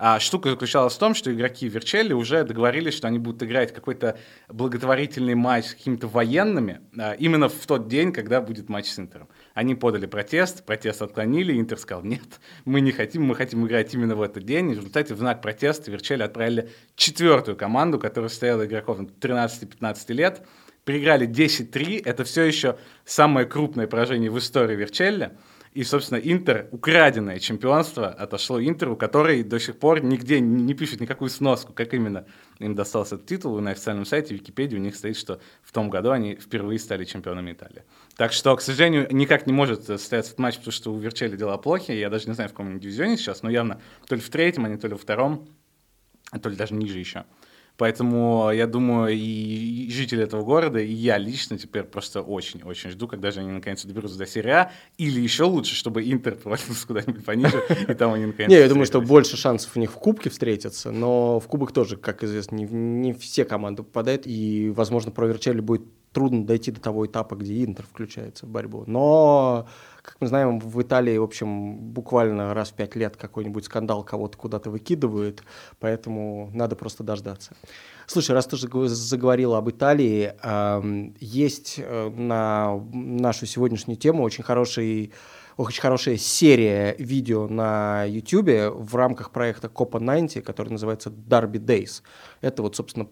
[0.00, 4.16] А штука заключалась в том, что игроки Верчелли уже договорились, что они будут играть какой-то
[4.48, 9.28] благотворительный матч с какими-то военными а, именно в тот день, когда будет матч с Интером.
[9.54, 14.14] Они подали протест, протест отклонили, Интер сказал, нет, мы не хотим, мы хотим играть именно
[14.14, 14.70] в этот день.
[14.70, 20.46] И в результате в знак протеста Верчелли отправили четвертую команду, которая состояла игроков 13-15 лет,
[20.88, 25.32] проиграли 10-3, это все еще самое крупное поражение в истории Верчелли.
[25.74, 31.28] И, собственно, Интер, украденное чемпионство отошло Интеру, который до сих пор нигде не пишет никакую
[31.28, 32.24] сноску, как именно
[32.58, 33.58] им достался этот титул.
[33.58, 37.04] И на официальном сайте Википедии у них стоит, что в том году они впервые стали
[37.04, 37.82] чемпионами Италии.
[38.16, 41.58] Так что, к сожалению, никак не может состояться этот матч, потому что у Верчели дела
[41.58, 41.92] плохи.
[41.92, 44.70] Я даже не знаю, в каком дивизионе сейчас, но явно то ли в третьем, а
[44.70, 45.50] не то ли во втором,
[46.30, 47.26] а то ли даже ниже еще.
[47.78, 53.30] Поэтому я думаю, и жители этого города, и я лично теперь просто очень-очень жду, когда
[53.30, 57.62] же они наконец доберутся до серии А, или еще лучше, чтобы Интер провалился куда-нибудь пониже,
[57.86, 60.90] и там они наконец Не, я думаю, что больше шансов у них в Кубке встретиться,
[60.90, 65.60] но в Кубок тоже, как известно, не, не все команды попадают, и, возможно, про Верчелли
[65.60, 68.84] будет трудно дойти до того этапа, где Интер включается в борьбу.
[68.86, 69.66] Но
[70.02, 74.38] как мы знаем, в Италии, в общем, буквально раз в пять лет какой-нибудь скандал кого-то
[74.38, 75.42] куда-то выкидывают,
[75.80, 77.52] поэтому надо просто дождаться.
[78.06, 80.32] Слушай, раз ты заговорил об Италии,
[81.20, 85.12] есть э, на нашу сегодняшнюю тему очень хороший
[85.58, 92.02] очень хорошая серия видео на YouTube в рамках проекта Copa 90, который называется Darby Days.
[92.40, 93.08] Это вот, собственно,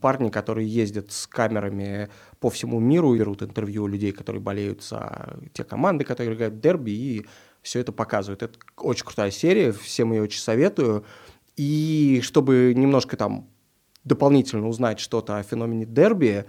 [0.00, 2.08] парни, которые ездят с камерами
[2.40, 6.60] по всему миру, берут интервью у людей, которые болеют за те команды, которые играют в
[6.60, 7.26] дерби, и
[7.60, 8.42] все это показывают.
[8.42, 11.04] Это очень крутая серия, всем ее очень советую.
[11.58, 13.46] И чтобы немножко там
[14.04, 16.46] дополнительно узнать что-то о феномене дерби,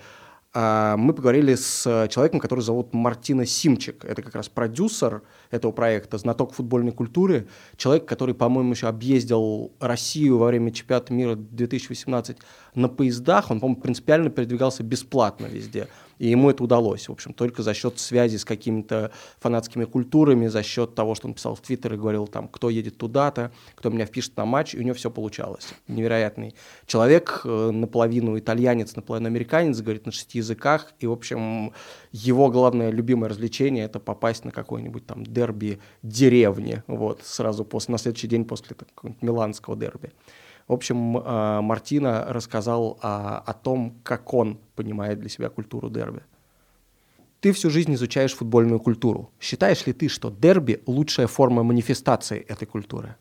[0.56, 4.06] мы поговорили с человеком, который зовут Мартина Симчик.
[4.06, 10.38] Это как раз продюсер этого проекта, знаток футбольной культуры, человек, который, по-моему, еще объездил Россию
[10.38, 12.38] во время чемпионата мира 2018
[12.74, 13.52] на поездах.
[13.52, 15.90] Он, по-моему, принципиально передвигался бесплатно везде.
[16.20, 20.64] И ему это удалось, в общем, только за счет связи с какими-то фанатскими культурами, за
[20.64, 24.06] счет того, что он писал в Твиттер и говорил, там, кто едет туда-то, кто меня
[24.06, 25.74] впишет на матч, и у него все получалось.
[25.88, 31.74] Невероятный человек, э, наполовину итальянец, наполовину американец, говорит на шести языках, и, в общем,
[32.12, 37.98] его главное любимое развлечение– это попасть на какой-нибудь там дерби деревни, вот, сразу после, на
[37.98, 38.76] следующий день после
[39.22, 40.12] миланского дерби.
[40.68, 46.22] В общем, э, Мартина рассказал о, о том, как он понимает для себя культуру дерби.
[47.40, 49.30] Ты всю жизнь изучаешь футбольную культуру.
[49.40, 53.16] Считаешь ли ты, что дерби– лучшая форма манифестации этой культуры?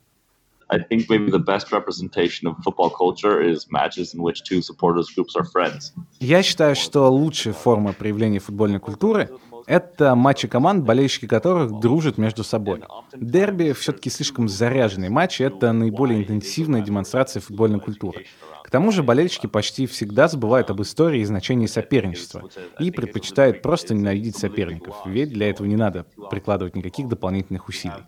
[0.71, 5.11] I think maybe the best representation of football culture is matches in which two supporters
[5.15, 5.93] groups are friends.
[6.21, 9.29] Я считаю, что лучшая форма проявления футбольной культуры
[9.67, 12.83] это матчи команд, болельщики которых дружат между собой.
[13.15, 18.27] Дерби все-таки слишком заряженный матч, это наиболее интенсивная демонстрация футбольной культуры.
[18.65, 22.49] К тому же болельщики почти всегда забывают об истории и значении соперничества
[22.81, 28.05] и предпочитают просто ненавидеть соперников, ведь для этого не надо прикладывать никаких дополнительных усилий.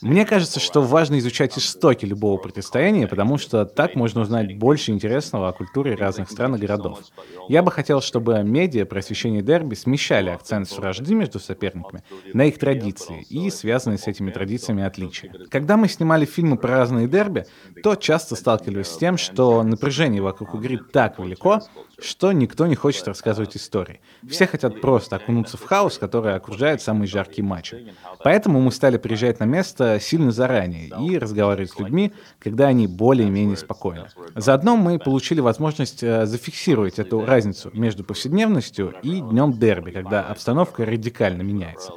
[0.00, 5.48] Мне кажется, что важно изучать истоки любого противостояния, потому что так можно узнать больше интересного
[5.48, 7.00] о культуре разных стран и городов.
[7.48, 12.44] Я бы хотел, чтобы медиа про освещение дерби смещали акцент с вражды между соперниками на
[12.44, 15.32] их традиции и связанные с этими традициями отличия.
[15.50, 17.46] Когда мы снимали фильмы про разные дерби,
[17.82, 21.60] то часто сталкивались с тем, что напряжение вокруг игры так велико,
[21.98, 24.00] что никто не хочет рассказывать истории.
[24.28, 27.92] Все хотят просто окунуться в хаос, который окружает самые жаркие матчи.
[28.22, 33.56] Поэтому мы стали приезжать на место сильно заранее и разговаривать с людьми, когда они более-менее
[33.56, 34.06] спокойны.
[34.34, 40.84] Заодно мы получили возможность э, зафиксировать эту разницу между повседневностью и днем дерби, когда обстановка
[40.84, 41.92] радикально меняется.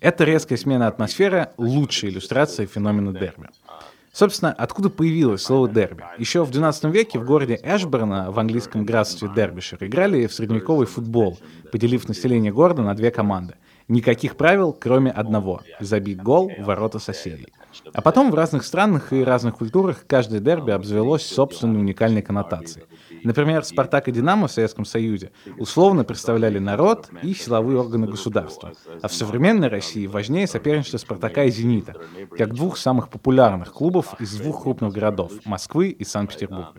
[0.00, 3.48] Эта резкая смена атмосферы— лучшая иллюстрация феномена дерби.
[4.12, 6.04] Собственно, откуда появилось слово «дерби»?
[6.18, 11.38] Еще в XII веке в городе Эшборна в английском графстве Дербишир играли в средневековый футбол,
[11.70, 13.54] поделив население города на две команды.
[13.88, 17.52] Никаких правил, кроме одного— забить гол в ворота соседей.
[17.92, 22.86] А потом в разных странах и разных культурах каждое дерби обзавелось собственной уникальной коннотацией.
[23.24, 28.72] Например, «Спартак» и «Динамо» в Советском Союзе условно представляли народ и силовые органы государства.
[29.00, 31.94] А в современной России важнее соперничество «Спартака» и «Зенита»,
[32.36, 36.74] как двух самых популярных клубов из двух крупных городов– Москвы и Санкт-Петербурга.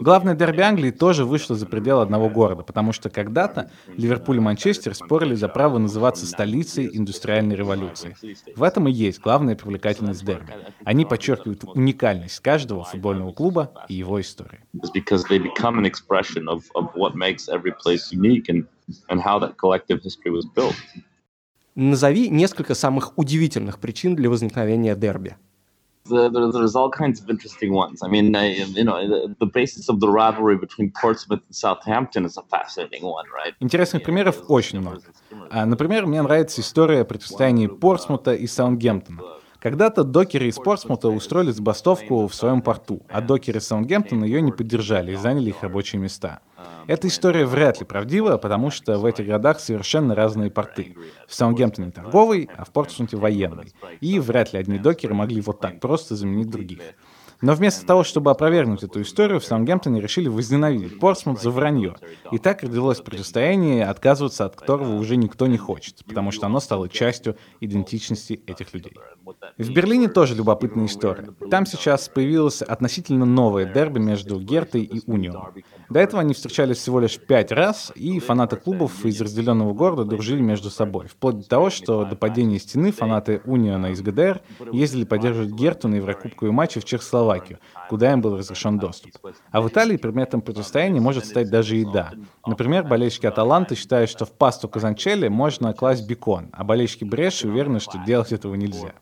[0.00, 4.94] Главное дерби Англии тоже вышло за пределы одного города, потому что когда-то Ливерпуль и Манчестер
[4.94, 8.16] спорили за право называться столицей индустриальной революции.
[8.56, 10.52] В этом и есть главная привлекательность дерби.
[10.84, 14.60] Они подчеркивают уникальность каждого футбольного клуба и его истории.
[21.74, 25.36] Назови несколько самых удивительных причин для возникновения дерби.
[26.06, 28.02] there's all kinds of interesting ones.
[28.02, 32.24] I mean, I, you know, the, the, basis of the rivalry between Portsmouth and Southampton
[32.24, 33.54] is a fascinating one, right?
[33.60, 35.02] Интересных примеров очень много.
[35.50, 39.22] Например, мне нравится история противостояния Портсмута и Саундгемптона.
[39.64, 45.12] Когда-то докеры из Портсмута устроили забастовку в своем порту, а докеры Саундгемптона ее не поддержали
[45.12, 46.40] и заняли их рабочие места.
[46.86, 50.94] Эта история вряд ли правдива, потому что в этих городах совершенно разные порты.
[51.26, 53.72] В Саундгемптоне торговый, а в Портсмуте военный.
[54.02, 56.82] И вряд ли одни докеры могли вот так просто заменить других.
[57.40, 61.96] Но вместо того, чтобы опровергнуть эту историю, в Саундгемптоне решили возненавидеть Портсмут за вранье.
[62.32, 66.90] И так родилось противостояние, отказываться от которого уже никто не хочет, потому что оно стало
[66.90, 68.92] частью идентичности этих людей.
[69.58, 71.28] В Берлине тоже любопытная история.
[71.50, 75.54] Там сейчас появилось относительно новое дерби между Гертой и Унион.
[75.90, 80.40] До этого они встречались всего лишь пять раз, и фанаты клубов из разделенного города дружили
[80.40, 84.40] между собой, вплоть до того, что до падения стены фанаты Униона из ГДР
[84.72, 87.58] ездили поддерживать Герту на Еврокубковые матчи в Чехословакию,
[87.88, 89.12] куда им был разрешен доступ.
[89.50, 92.12] А в Италии предметом противостояния может стать даже еда.
[92.46, 97.80] Например, болельщики Аталанты считают, что в пасту казанчелли можно класть бекон, а болельщики Бреши уверены,
[97.80, 98.94] что делать этого нельзя.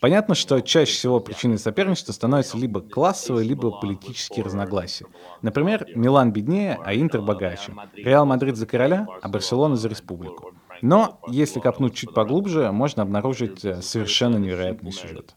[0.00, 5.06] Понятно, что чаще всего причиной соперничества становятся либо классовые, либо политические разногласия.
[5.42, 7.72] Например, Милан беднее, а Интер богаче.
[7.94, 10.52] Реал Мадрид за короля, а Барселона за республику.
[10.82, 15.34] Но, если копнуть чуть поглубже, можно обнаружить э, совершенно невероятный сюжет.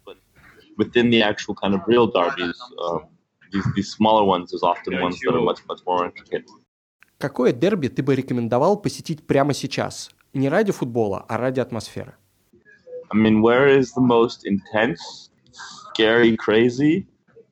[0.77, 2.99] Within the actual kind of real derbies, uh,
[3.51, 6.45] these, these smaller ones is often ones that are much, much more intricate.
[7.17, 10.09] Какое дерби ты бы рекомендовал посетить прямо сейчас?
[10.33, 12.15] Не ради футбола, а ради атмосферы.
[13.11, 15.29] I mean, where is the most intense,
[15.93, 17.07] scary, crazy?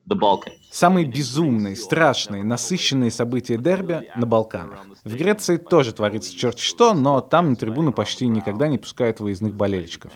[0.08, 0.54] The Balkans.
[0.70, 4.80] Самые безумные, страшные, насыщенные события дерби на Балканах.
[5.04, 9.54] В Греции тоже творится черт что, но там на трибуну почти никогда не пускают выездных
[9.54, 10.12] болельщиков.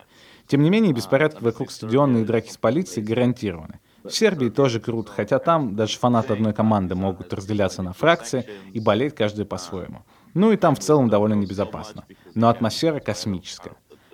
[0.47, 3.80] Тем не менее, беспорядки вокруг стадиона и драки с полицией гарантированы.
[4.05, 8.80] В Сербии тоже круто, хотя там даже фанаты одной команды могут разделяться на фракции и
[8.80, 10.05] болеть каждый по-своему.
[10.34, 12.05] Ну и там в целом довольно небезопасно.
[12.34, 13.72] Но атмосфера космическая.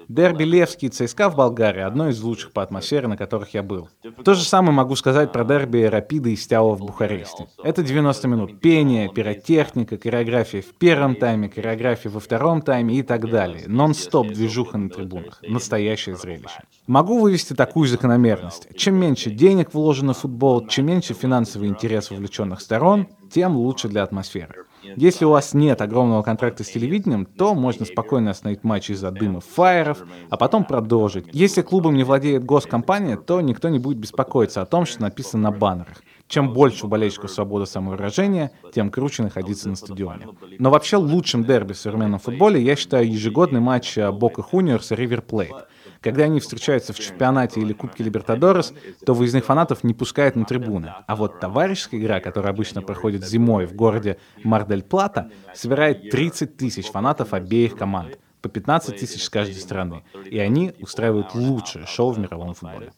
[0.08, 3.90] Дерби Левский и ЦСКА в Болгарии– одно из лучших по атмосфере, на которых я был.
[4.24, 7.46] То же самое могу сказать про дерби Рапида и Стяова в Бухаресте.
[7.62, 13.28] Это 90 минут пения, пиротехника, кореография в первом тайме, кореография во втором тайме и так
[13.30, 13.64] далее.
[13.66, 15.42] Нон-стоп движуха на трибунах.
[15.42, 16.62] Настоящее зрелище.
[16.86, 18.68] Могу вывести такую закономерность.
[18.76, 24.04] Чем меньше денег вложено в футбол, чем меньше финансовый интерес вовлеченных сторон, тем лучше для
[24.04, 24.64] атмосферы.
[24.96, 29.40] Если у вас нет огромного контракта с телевидением, то можно спокойно остановить матч из-за дыма
[29.40, 31.26] фаеров, а потом продолжить.
[31.32, 35.56] Если клубом не владеет госкомпания, то никто не будет беспокоиться о том, что написано на
[35.56, 36.02] баннерах.
[36.28, 40.28] Чем больше у болельщиков свобода самовыражения, тем круче находиться на стадионе.
[40.58, 45.22] Но вообще лучшим дерби в современном футболе я считаю ежегодный матч Бока Хуниорс и Ривер
[45.22, 45.54] Плейт.
[46.00, 48.72] Когда они встречаются в чемпионате или Кубке Либертадорес,
[49.04, 50.94] то выездных фанатов не пускают на трибуны.
[51.06, 57.34] А вот товарищеская игра, которая обычно проходит зимой в городе Мардель-Плата, собирает 30 тысяч фанатов
[57.34, 60.04] обеих команд, по 15 тысяч с каждой стороны.
[60.24, 62.92] И они устраивают лучшее шоу в мировом футболе.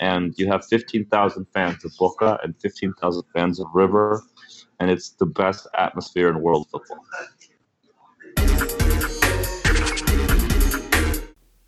[0.00, 4.22] And you have 15,000 fans of Boca and 15,000 fans of River,
[4.78, 7.04] and it's the best atmosphere in world football.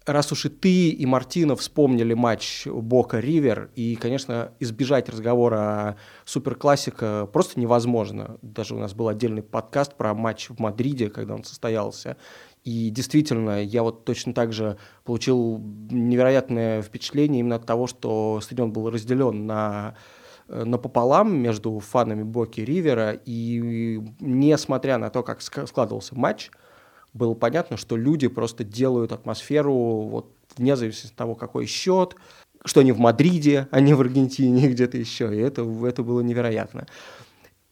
[0.07, 7.28] Раз уж и ты, и Мартинов вспомнили матч Бока-Ривер, и, конечно, избежать разговора о суперклассика
[7.32, 8.38] просто невозможно.
[8.42, 12.16] Даже у нас был отдельный подкаст про матч в Мадриде, когда он состоялся.
[12.64, 15.59] И действительно, я вот точно так же получил
[15.90, 19.96] невероятное впечатление именно от того, что стадион был разделен на
[20.48, 26.50] напополам между фанами Боки Ривера, и несмотря на то, как складывался матч,
[27.12, 32.16] было понятно, что люди просто делают атмосферу, вот, вне зависимости от того, какой счет,
[32.64, 35.34] что они в Мадриде, а не в Аргентине, где-то еще.
[35.34, 36.86] И это, это было невероятно.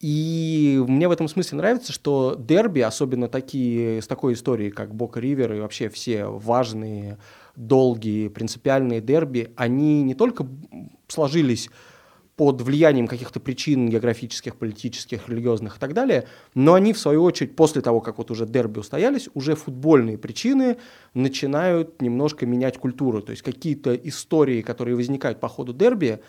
[0.00, 5.20] И мне в этом смысле нравится, что дерби, особенно такие, с такой историей, как Бока
[5.20, 7.18] Ривер и вообще все важные,
[7.54, 10.46] долгие, принципиальные дерби, они не только
[11.08, 11.68] сложились
[12.40, 17.54] под влиянием каких-то причин географических, политических, религиозных и так далее, но они, в свою очередь,
[17.54, 20.78] после того, как вот уже дерби устоялись, уже футбольные причины
[21.12, 23.20] начинают немножко менять культуру.
[23.20, 26.20] То есть какие-то истории, которые возникают по ходу дерби,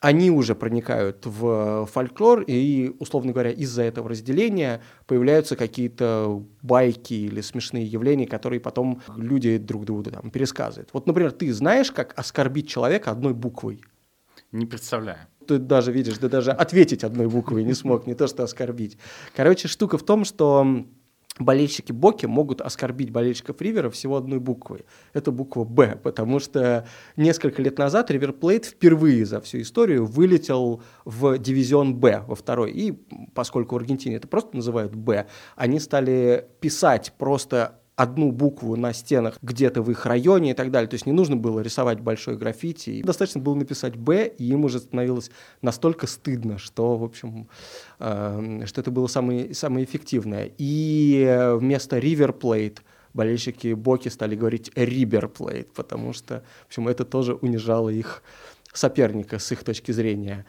[0.00, 7.40] они уже проникают в фольклор, и, условно говоря, из-за этого разделения появляются какие-то байки или
[7.40, 10.90] смешные явления, которые потом люди друг другу там пересказывают.
[10.92, 13.80] Вот, например, ты знаешь, как оскорбить человека одной буквой?
[14.54, 15.18] Не представляю.
[15.46, 18.98] Ты даже видишь, ты даже ответить одной буквой не смог, не то что оскорбить.
[19.34, 20.84] Короче, штука в том, что
[21.38, 24.84] болельщики Боки могут оскорбить болельщиков Ривера всего одной буквой.
[25.12, 26.86] Это буква «Б», потому что
[27.16, 32.70] несколько лет назад Ривер Плейт впервые за всю историю вылетел в дивизион «Б» во второй.
[32.72, 32.92] И
[33.34, 35.26] поскольку в Аргентине это просто называют «Б»,
[35.56, 40.88] они стали писать просто одну букву на стенах где-то в их районе и так далее.
[40.88, 43.02] То есть не нужно было рисовать большой граффити.
[43.02, 45.30] Достаточно было написать «Б», и им уже становилось
[45.62, 47.48] настолько стыдно, что, в общем,
[48.00, 50.50] э, что это было самое, самое эффективное.
[50.58, 52.78] И вместо «River Plate»
[53.12, 58.24] болельщики Боки стали говорить «River Plate», потому что, в общем, это тоже унижало их
[58.72, 60.44] соперника с их точки зрения.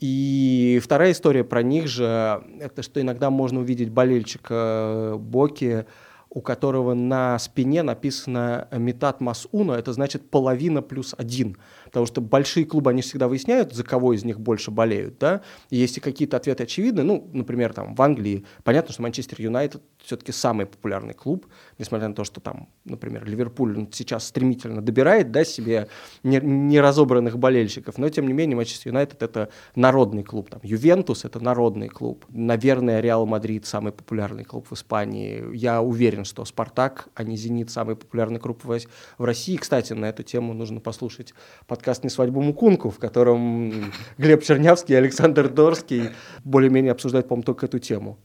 [0.00, 5.86] И вторая история про них же, это что иногда можно увидеть болельщика Боки,
[6.30, 11.56] у которого на спине написано «Метат Масуна», это значит половина плюс один.
[11.86, 15.76] Потому что большие клубы, они всегда выясняют, за кого из них больше болеют, да, и
[15.76, 20.66] если какие-то ответы очевидны, ну, например, там, в Англии, понятно, что Манчестер Юнайтед все-таки самый
[20.66, 21.46] популярный клуб,
[21.78, 25.88] несмотря на то, что там, например, Ливерпуль сейчас стремительно добирает, да, себе
[26.22, 31.88] неразобранных болельщиков, но, тем не менее, Манчестер Юнайтед— это народный клуб, там, Ювентус— это народный
[31.88, 37.36] клуб, наверное, Реал Мадрид— самый популярный клуб в Испании, я уверен, что Спартак, а не
[37.36, 41.34] Зенит— самый популярный клуб в России, кстати, на эту тему нужно послушать
[41.66, 46.10] под подкаст «Не свадьбу Мукунку», в котором Глеб Чернявский и Александр Дорский
[46.44, 48.18] более-менее обсуждают, по-моему, только эту тему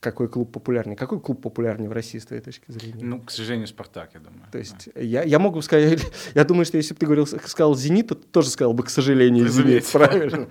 [0.00, 0.96] какой клуб популярнее.
[0.96, 3.04] Какой клуб популярнее в России с твоей точки зрения?
[3.04, 4.46] Ну, к сожалению, Спартак, я думаю.
[4.50, 5.00] То есть да.
[5.00, 6.00] я, я могу сказать,
[6.34, 8.88] я думаю, что если бы ты говорил, сказал Зенит, то ты тоже сказал бы, к
[8.88, 10.48] сожалению, Зенит, правильно?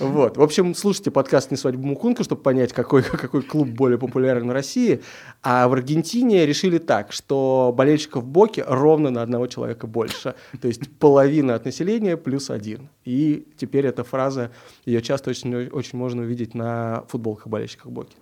[0.00, 0.36] Вот.
[0.36, 4.52] В общем, слушайте подкаст «Не свадьба Мукунка», чтобы понять, какой, какой клуб более популярен в
[4.52, 5.00] России.
[5.42, 10.34] А в Аргентине решили так, что болельщиков Боки ровно на одного человека больше.
[10.60, 12.88] То есть половина от населения плюс один.
[13.04, 14.50] И теперь эта фраза,
[14.84, 18.16] ее часто очень, очень можно увидеть на футболках болельщиков Боки.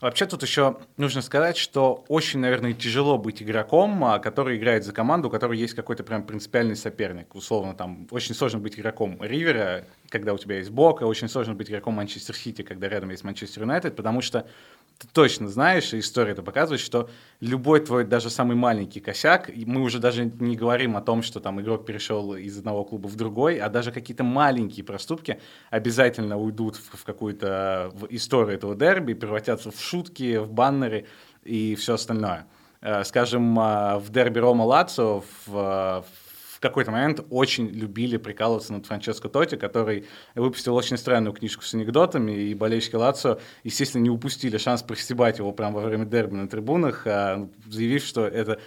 [0.00, 4.92] Вообще тут еще нужно сказать, что очень, наверное, тяжело быть игроком, а, который играет за
[4.94, 7.34] команду, у которой есть какой-то прям принципиальный соперник.
[7.34, 11.68] Условно, там очень сложно быть игроком Ривера, когда у тебя есть Бока, очень сложно быть
[11.70, 14.46] игроком Манчестер Сити, когда рядом есть Манчестер Юнайтед, потому что
[15.00, 17.08] ты точно знаешь, и история это показывает, что
[17.40, 21.58] любой твой даже самый маленький косяк, мы уже даже не говорим о том, что там
[21.58, 25.40] игрок перешел из одного клуба в другой, а даже какие-то маленькие проступки
[25.70, 31.06] обязательно уйдут в, в какую-то историю этого дерби, превратятся в шутки, в баннеры
[31.44, 32.46] и все остальное.
[32.82, 36.04] Э, скажем, э, в дерби Рома-Лацо в, в
[36.60, 40.04] в какой-то момент очень любили прикалываться над Франческо Тоти, который
[40.34, 45.52] выпустил очень странную книжку с анекдотами, и болельщики Лацио, естественно, не упустили шанс простебать его
[45.52, 48.60] прямо во время дерби на трибунах, а, заявив, что это,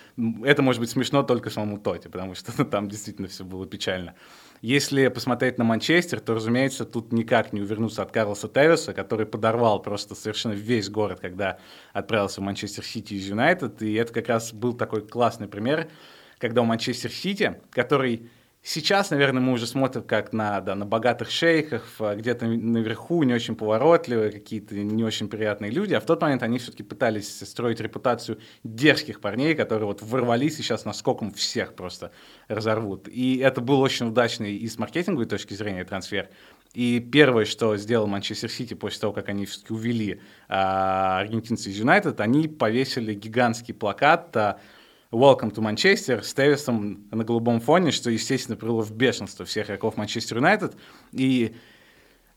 [0.43, 4.15] это может быть смешно только самому Тоти, потому что там действительно все было печально.
[4.63, 9.79] Если посмотреть на Манчестер, то, разумеется, тут никак не увернуться от Карлоса Тевиса, который подорвал
[9.83, 11.59] просто совершенно весь город, когда
[11.91, 13.83] отправился в Манчестер Сити из Юнайтед.
[13.83, 15.89] И это как раз был такой классный пример
[16.37, 18.29] когда у Манчестер Сити, который
[18.63, 23.55] сейчас, наверное, мы уже смотрим как на, да, на богатых шейхах, где-то наверху не очень
[23.55, 28.39] поворотливые, какие-то не очень приятные люди, а в тот момент они все-таки пытались строить репутацию
[28.63, 32.11] дерзких парней, которые вот ворвались и сейчас наскоком всех просто
[32.47, 33.07] разорвут.
[33.07, 36.29] И это был очень удачный и с маркетинговой точки зрения трансфер,
[36.73, 41.77] и первое, что сделал Манчестер Сити после того, как они все-таки увели а, аргентинцы из
[41.77, 44.59] Юнайтед, они повесили гигантский плакат а,
[45.13, 49.95] Welcome to Manchester с Тевисом на голубом фоне, что, естественно, привело в бешенство всех игроков
[49.95, 50.75] Манчестер Юнайтед.
[51.11, 51.55] И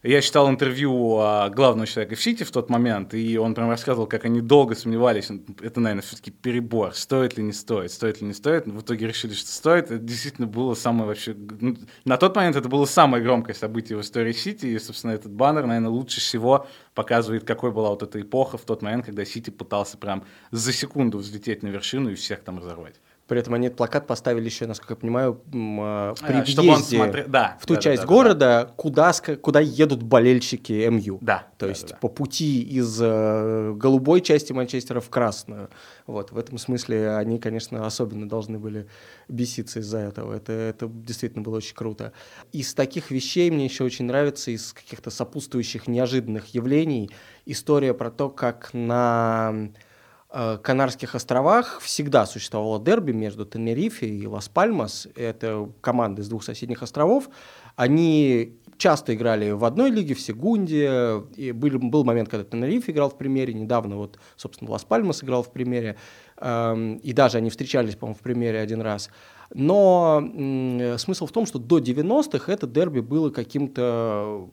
[0.02, 4.06] я читал интервью а, главного человека в Сити в тот момент, и он прям рассказывал,
[4.06, 5.30] как они долго сомневались,
[5.60, 8.66] это, наверное, все-таки перебор, стоит ли не стоит, стоит ли не стоит.
[8.66, 9.86] В итоге решили, что стоит.
[9.86, 11.34] Это действительно было самое вообще...
[11.34, 15.32] Ну, на тот момент это было самое громкое событие в истории Сити, и, собственно, этот
[15.32, 19.50] баннер, наверное, лучше всего показывает, какой была вот эта эпоха в тот момент, когда Сити
[19.50, 22.96] пытался прям за секунду взлететь на вершину и всех там разорвать.
[23.26, 27.24] При этом они этот плакат поставили еще, насколько я понимаю, а, при а, въезде смотри...
[27.26, 28.72] да, в ту да, часть да, города, да.
[28.76, 29.12] Куда,
[29.42, 31.18] куда едут болельщики МЮ.
[31.20, 31.48] Да.
[31.58, 31.96] То да, есть да.
[31.96, 35.70] по пути из э, голубой части Манчестера в красную.
[36.06, 38.86] Вот, в этом смысле они, конечно, особенно должны были
[39.28, 40.34] беситься из-за этого.
[40.34, 42.12] Это, это действительно было очень круто.
[42.52, 47.10] Из таких вещей мне еще очень нравится, из каких-то сопутствующих неожиданных явлений,
[47.44, 49.70] история про то, как на
[50.62, 55.08] Канарских островах всегда существовало дерби между Тенерифе и Лас-Пальмас.
[55.14, 57.30] Это команды с двух соседних островов.
[57.74, 63.10] Они часто играли в одной лиге, в Сегунде, и был, был момент, когда Тенериф играл
[63.10, 65.96] в премьере, недавно вот, собственно, Лас-Пальмас играл в премьере,
[66.38, 69.10] эм, и даже они встречались, по-моему, в премьере один раз.
[69.54, 70.20] Но
[70.98, 74.50] смысл в том, что до 90-х это дерби было каким-то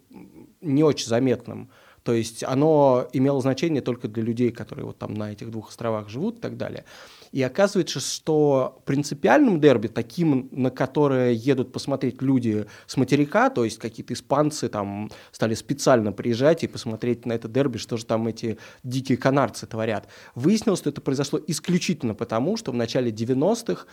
[0.61, 1.69] не очень заметным.
[2.04, 6.10] То есть оно имело значение только для людей, которые вот там на этих двух островах
[6.10, 6.84] живут и так далее.
[7.32, 13.80] И оказывается, что принципиальным дерби, таким, на которое едут посмотреть люди с материка, то есть
[13.80, 18.60] какие-то испанцы там стали специально приезжать и посмотреть на это дерби, что же там эти
[18.84, 23.88] дикие канарцы творят, выяснилось, что это произошло исключительно потому, что в начале 90-х а,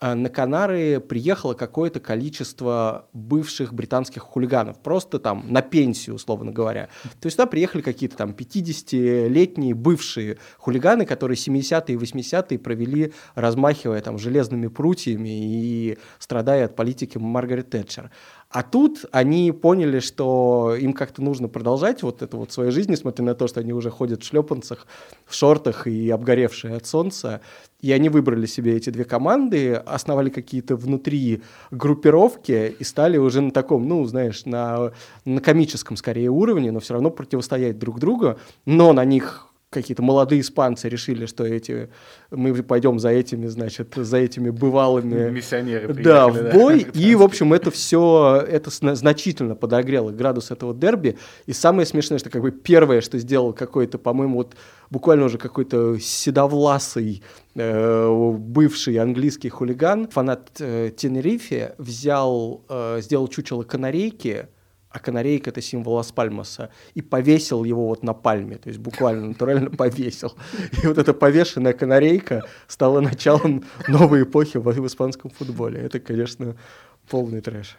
[0.00, 6.88] на Канары приехало какое-то количество бывших британских хулиганов, просто там на пенсию, условно говоря.
[7.20, 14.00] То есть туда приехали какие-то там 50-летние бывшие хулиганы, которые 70-е и 80-е провели, размахивая
[14.00, 18.10] там железными прутьями и страдая от политики Маргарет Тэтчер.
[18.50, 23.22] А тут они поняли, что им как-то нужно продолжать вот эту вот свою жизнь, несмотря
[23.22, 24.86] на то, что они уже ходят в шлепанцах,
[25.26, 27.42] в шортах и обгоревшие от солнца.
[27.82, 33.50] И они выбрали себе эти две команды, основали какие-то внутри группировки и стали уже на
[33.50, 34.92] таком, ну, знаешь, на,
[35.26, 38.38] на комическом скорее уровне, но все равно противостоять друг другу.
[38.64, 41.90] Но на них какие-то молодые испанцы решили, что эти
[42.30, 46.86] мы пойдем за этими, значит, за этими бывалыми Миссионеры да, в бой.
[46.94, 51.18] И, в общем, это все, это значительно подогрело градус этого дерби.
[51.46, 54.56] И самое смешное, что как бы первое, что сделал какой-то, по-моему, вот
[54.90, 57.22] буквально уже какой-то седовласый
[57.54, 64.48] э, бывший английский хулиган, фанат э, Тенерифе, взял, э, сделал чучело канарейки,
[64.98, 69.70] а канарейка– это символ Лас-Пальмаса, и повесил его вот на пальме, то есть буквально натурально
[69.70, 70.34] повесил.
[70.82, 75.80] И вот эта повешенная канарейка стала началом новой эпохи в испанском футболе.
[75.80, 76.56] Это, конечно,
[77.08, 77.76] полный трэш.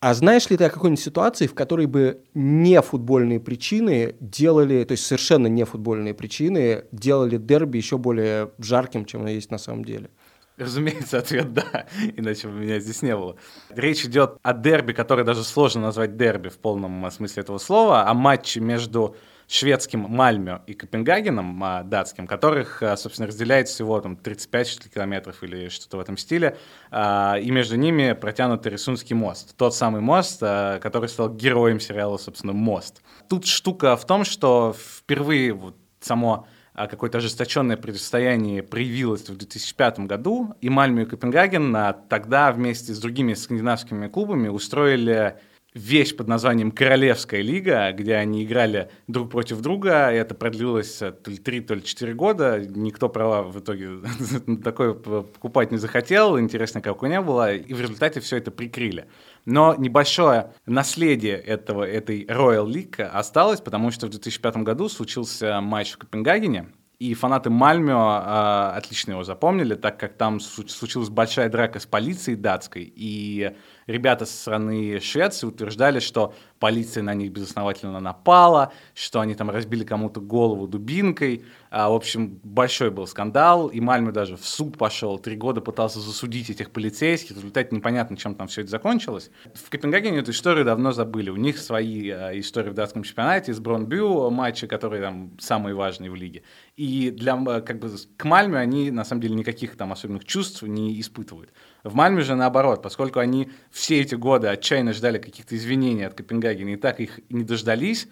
[0.00, 4.92] А знаешь ли ты о какой-нибудь ситуации, в которой бы не футбольные причины делали, то
[4.92, 9.82] есть совершенно не футбольные причины делали дерби еще более жарким, чем оно есть на самом
[9.82, 10.10] деле?
[10.56, 11.86] Разумеется, ответ да,
[12.16, 13.36] иначе бы меня здесь не было.
[13.70, 18.14] Речь идет о дерби, который даже сложно назвать дерби в полном смысле этого слова, о
[18.14, 19.16] матче между
[19.48, 25.42] шведским Мальмё и Копенгагеном, а, датским, которых, а, собственно, разделяет всего там 35 что километров
[25.42, 26.56] или что-то в этом стиле,
[26.90, 29.56] а, и между ними протянут Рисунский мост.
[29.56, 33.02] Тот самый мост, а, который стал героем сериала, собственно, «Мост».
[33.28, 40.54] Тут штука в том, что впервые вот само какое-то ожесточенное противостояние проявилось в 2005 году,
[40.60, 45.38] и Мальмö и Копенгаген а, тогда вместе с другими скандинавскими клубами устроили
[45.74, 50.12] вещь под названием «Королевская лига», где они играли друг против друга.
[50.12, 52.60] И это продлилось э, то ли 3, то ли 4 года.
[52.60, 53.98] Никто права в итоге
[54.62, 56.38] такое покупать не захотел.
[56.38, 57.54] Интересно, как у не было.
[57.54, 59.06] И в результате все это прикрыли.
[59.46, 65.92] Но небольшое наследие этого, этой Royal League осталось, потому что в 2005 году случился матч
[65.92, 66.68] в Копенгагене,
[67.00, 72.36] и фанаты Мальмё э, отлично его запомнили, так как там случилась большая драка с полицией
[72.36, 73.54] датской, и
[73.86, 79.84] ребята со стороны Швеции утверждали, что полиция на них безосновательно напала, что они там разбили
[79.84, 81.44] кому-то голову дубинкой.
[81.70, 86.00] А, в общем, большой был скандал, и Мальмö даже в суд пошел, три года пытался
[86.00, 89.30] засудить этих полицейских, в результате непонятно, чем там все это закончилось.
[89.54, 93.60] В Копенгагене эту историю давно забыли, у них свои а, истории в датском чемпионате, с
[93.60, 96.44] Бронбю матчи, которые там самые важные в лиге.
[96.76, 101.00] И для, как бы, к Мальме они, на самом деле, никаких там особенных чувств не
[101.00, 101.52] испытывают.
[101.84, 106.70] В Мальме же наоборот, поскольку они все эти годы отчаянно ждали каких-то извинений от Копенгагена
[106.70, 108.08] и так их не дождались,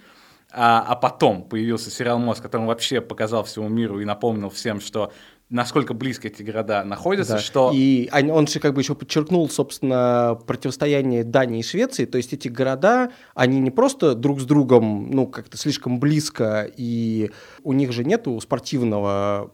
[0.50, 5.10] а, а потом появился сериал «Мост», который вообще показал всему миру и напомнил всем, что
[5.52, 7.38] насколько близко эти города находятся, да.
[7.38, 7.70] что...
[7.74, 12.48] И он же как бы еще подчеркнул, собственно, противостояние Дании и Швеции, то есть эти
[12.48, 17.30] города, они не просто друг с другом, ну, как-то слишком близко, и
[17.62, 19.52] у них же нету спортивного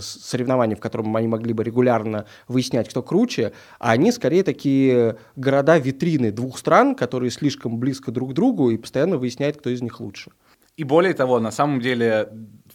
[0.00, 6.30] соревнования, в котором они могли бы регулярно выяснять, кто круче, а они скорее такие города-витрины
[6.30, 10.30] двух стран, которые слишком близко друг к другу и постоянно выясняют, кто из них лучше.
[10.76, 12.28] И более того, на самом деле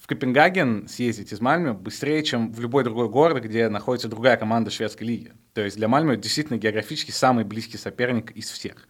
[0.03, 4.69] в Копенгаген съездить из Мальмö быстрее, чем в любой другой город, где находится другая команда
[4.69, 5.31] шведской лиги.
[5.53, 8.89] То есть для Мальмö действительно географически самый близкий соперник из всех.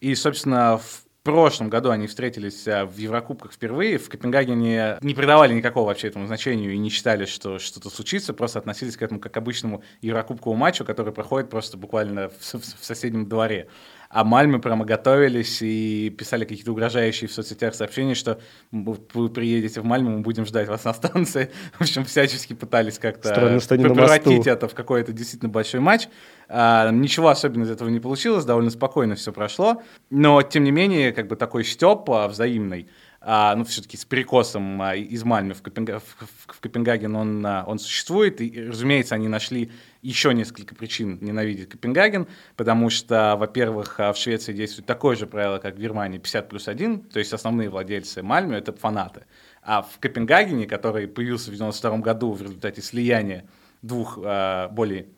[0.00, 3.98] И, собственно, в прошлом году они встретились а, в Еврокубках впервые.
[3.98, 8.58] В Копенгагене не придавали никакого вообще этому значению и не считали, что что-то случится, просто
[8.58, 12.84] относились к этому как к обычному Еврокубковому матчу, который проходит просто буквально в, в, в
[12.84, 13.68] соседнем дворе.
[14.10, 18.40] А Мальмы прямо готовились и писали какие-то угрожающие в соцсетях сообщения, что
[18.72, 21.50] вы приедете в Мальму, мы будем ждать вас на станции.
[21.78, 26.08] В общем, всячески пытались как-то превратить это в какой-то действительно большой матч.
[26.48, 29.82] А, ничего особенного из этого не получилось, довольно спокойно все прошло.
[30.08, 32.88] Но, тем не менее, как бы такой степ а, взаимный,
[33.20, 35.98] а, ну, все-таки с перекосом а, из Мальмы в, Копенга...
[35.98, 38.40] в, в Копенгаген он, а, он существует.
[38.40, 44.52] И, разумеется, они нашли еще несколько причин ненавидеть Копенгаген, потому что, во-первых, а, в Швеции
[44.52, 48.54] действует такое же правило, как в Германии, 50 плюс 1, то есть основные владельцы Мальмы—
[48.56, 49.24] это фанаты.
[49.62, 53.46] А в Копенгагене, который появился в 1992 году в результате слияния
[53.82, 55.08] двух а, более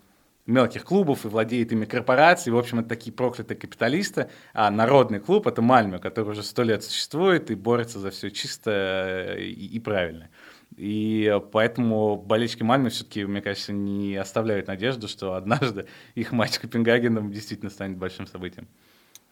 [0.50, 2.54] мелких клубов и владеет ими корпорацией.
[2.54, 4.28] В общем, это такие проклятые капиталисты.
[4.52, 9.36] А народный клуб— это Мальме, который уже сто лет существует и борется за все чисто
[9.38, 10.28] и, и правильно.
[10.76, 16.58] И поэтому болельщики Мальмы все-таки, мне кажется, не оставляют надежду, что однажды их матч с
[16.58, 18.68] Копенгагеном действительно станет большим событием.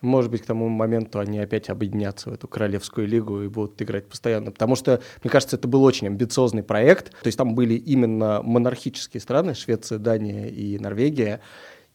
[0.00, 4.08] Может быть, к тому моменту они опять объединятся в эту королевскую лигу и будут играть
[4.08, 4.52] постоянно.
[4.52, 7.10] Потому что, мне кажется, это был очень амбициозный проект.
[7.10, 11.40] То есть там были именно монархические страны, Швеция, Дания и Норвегия.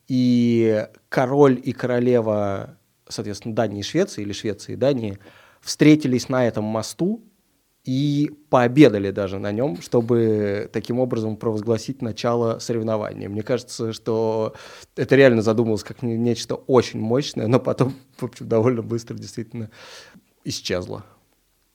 [0.09, 2.77] И король и королева,
[3.07, 5.17] соответственно, Дании и Швеции, или Швеции и Дании,
[5.61, 7.23] встретились на этом мосту
[7.83, 13.27] и пообедали даже на нем, чтобы таким образом провозгласить начало соревнования.
[13.27, 14.53] Мне кажется, что
[14.95, 19.69] это реально задумалось как нечто очень мощное, но потом, в общем, довольно быстро действительно
[20.45, 21.05] исчезло.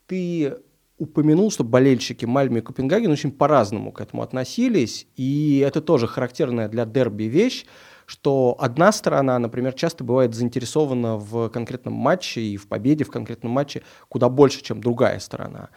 [0.07, 0.57] Ты
[0.97, 6.69] упомянул, что болельщики Мальме и Копенгаген очень по-разному к этому относились, и это тоже характерная
[6.69, 7.67] для дерби вещь,
[8.09, 13.53] что одна сторона, например, часто бывает заинтересована в конкретном матче и в победе в конкретном
[13.53, 15.69] матче куда больше, чем другая сторона.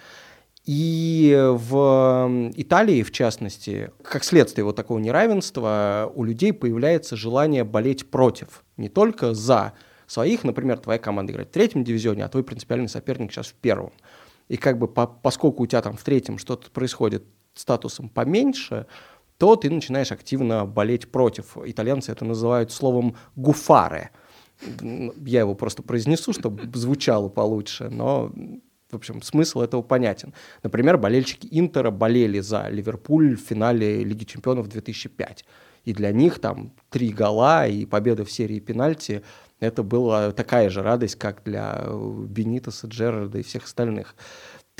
[0.63, 8.09] И в Италии, в частности, как следствие вот такого неравенства, у людей появляется желание болеть
[8.09, 9.73] против, не только за
[10.07, 13.91] своих, например, твоя команда играет в третьем дивизионе, а твой принципиальный соперник сейчас в первом.
[14.47, 17.25] И как бы по, поскольку у тебя там в третьем что-то происходит
[17.55, 18.88] статусом поменьше,
[19.42, 21.58] то ты начинаешь активно болеть против.
[21.66, 24.12] Итальянцы это называют словом «гуфаре».
[25.26, 28.32] Я его просто произнесу, чтобы звучало получше, но,
[28.92, 30.36] в общем, смысл этого понятен.
[30.62, 35.44] Например, болельщики Интера болели за Ливерпуль в финале Лиги чемпионов 2005.
[35.86, 39.24] И для них там три гола и победа в серии пенальти–
[39.62, 41.86] это была такая же радость, как для
[42.28, 44.16] Бенитоса, Джерарда и всех остальных.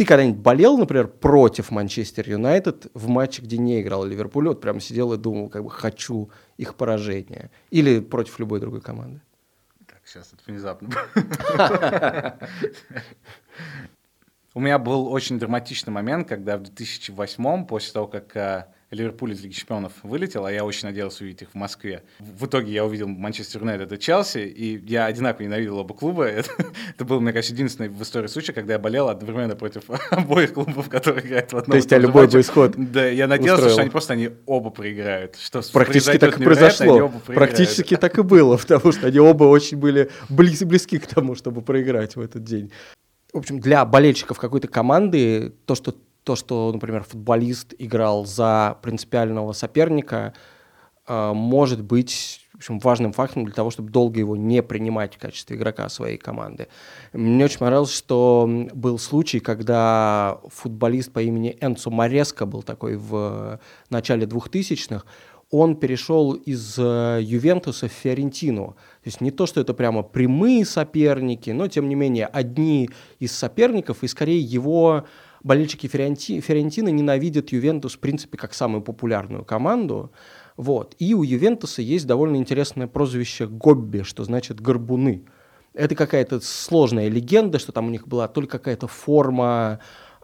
[0.02, 4.80] Ты когда-нибудь болел, например, против Манчестер Юнайтед в матче, где не играл Ливерпуль, вот прям
[4.80, 7.52] сидел и думал, как бы хочу их поражения?
[7.70, 9.22] Или против любой другой команды?
[9.86, 10.90] Так, сейчас это внезапно.
[14.56, 19.42] У меня был очень драматичный момент, когда в 2008 после того, как э, Ливерпуль из
[19.42, 22.04] Лиги Чемпионов вылетел, а я очень надеялся увидеть их в Москве.
[22.20, 26.26] В итоге я увидел Манчестер Юнайтед и Челси, и я одинаково ненавидел оба клуба.
[26.42, 26.50] Это,
[26.90, 30.90] это был, мне кажется, единственный в истории случай, когда я болел одновременно против обоих клубов,
[30.90, 33.74] которые играют в одном То есть, а любой бы исход Да, я надеялся, устроил.
[33.74, 35.38] что они просто они оба проиграют.
[35.38, 37.14] Что Практически так и произошло.
[37.28, 41.62] Практически так и было, потому что они оба очень были близ, близки к тому, чтобы
[41.62, 42.72] проиграть в этот день.
[43.32, 49.54] В общем, для болельщиков какой-то команды то, что то, что, например, футболист играл за принципиального
[49.54, 50.34] соперника,
[51.08, 55.18] э, может быть в общем, важным фактором для того, чтобы долго его не принимать в
[55.18, 56.68] качестве игрока своей команды.
[57.12, 63.60] Мне очень понравилось, что был случай, когда футболист по имени Энцо Мореско был такой в
[63.90, 65.04] начале 2000-х,
[65.50, 68.76] он перешел из э, Ювентуса в Фиорентину.
[69.04, 73.34] То есть не то, что это прямо прямые соперники, но тем не менее одни из
[73.34, 75.06] соперников, и скорее его
[75.44, 80.12] болельщики Ференти, Ферентины ненавидят Ювентус, в принципе, как самую популярную команду.
[80.58, 80.96] Вот.
[81.00, 85.26] И у Ювентуса есть довольно интересное прозвище Гобби, что значит «горбуны».
[85.74, 89.80] Это какая-то сложная легенда, что там у них была только какая-то форма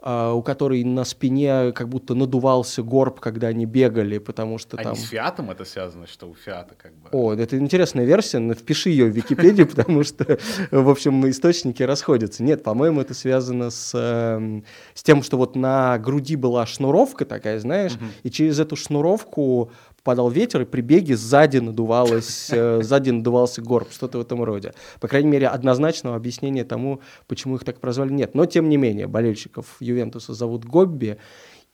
[0.08, 4.94] у которой на спине как будто надувался горб, когда они бегали, потому что а там...
[4.94, 7.10] не с Фиатом это связано, что у Фиата как бы...
[7.12, 10.38] О, это интересная версия, но впиши ее в Википедию, потому что,
[10.72, 12.42] в общем, источники расходятся.
[12.42, 17.60] Нет, по-моему, это связано с, эм, с тем, что вот на груди была шнуровка такая,
[17.60, 17.94] знаешь,
[18.24, 19.72] и через эту шнуровку
[20.08, 24.74] падал ветер, и при беге сзади, надувалось, э, сзади надувался горб, что-то в этом роде.
[25.02, 28.34] По крайней мере, однозначного объяснения тому, почему их так прозвали, нет.
[28.34, 31.18] Но, тем не менее, болельщиков Ювентуса зовут Гобби,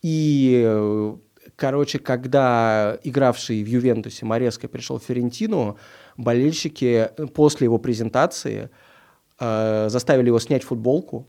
[0.01, 1.15] и э,
[1.55, 5.77] короче, когда игравший в Ювентусе Мореско пришел в Ферентину,
[6.17, 8.71] болельщики после его презентации
[9.39, 11.27] э, заставили его снять футболку,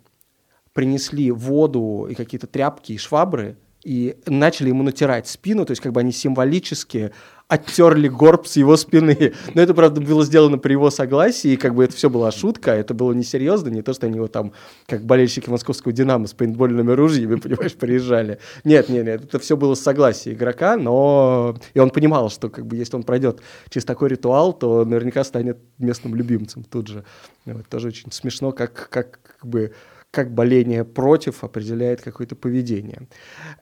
[0.72, 5.92] принесли воду и какие-то тряпки и швабры и начали ему натирать спину, то есть как
[5.92, 7.12] бы они символически
[7.46, 9.34] оттерли горб с его спины.
[9.54, 12.72] Но это, правда, было сделано при его согласии, и как бы это все была шутка,
[12.72, 14.52] это было несерьезно, не то, что они его там,
[14.86, 18.38] как болельщики московского «Динамо» с пейнтбольными ружьями, понимаешь, приезжали.
[18.64, 21.56] Нет, нет, нет, это все было с согласия игрока, но...
[21.74, 25.58] И он понимал, что как бы если он пройдет через такой ритуал, то наверняка станет
[25.78, 27.04] местным любимцем тут же.
[27.44, 29.72] Вот, тоже очень смешно, как, как, как бы
[30.14, 33.08] как боление против определяет какое-то поведение.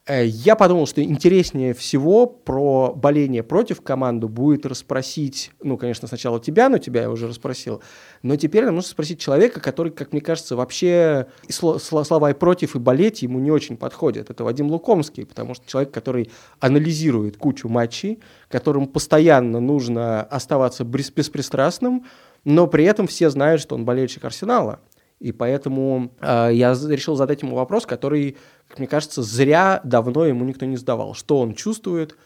[0.07, 6.38] Э, я подумал, что интереснее всего про боление против команду будет расспросить, ну, конечно, сначала
[6.40, 7.82] тебя, но тебя я уже расспросил,
[8.22, 12.78] но теперь нам нужно спросить человека, который, как мне кажется, вообще слова и против, и
[12.78, 14.28] болеть ему не очень подходят.
[14.28, 16.30] Это Вадим Лукомский, потому что человек, который
[16.61, 22.05] анализирует кучу матчей, которому постоянно нужно оставаться беспристрастным,
[22.44, 24.80] но при этом все знают, что он болельщик Арсенала–
[25.23, 30.45] и поэтому э, я решил задать ему вопрос, который, как мне кажется, зря давно ему
[30.45, 31.14] никто не задавал.
[31.14, 32.16] Что он чувствует,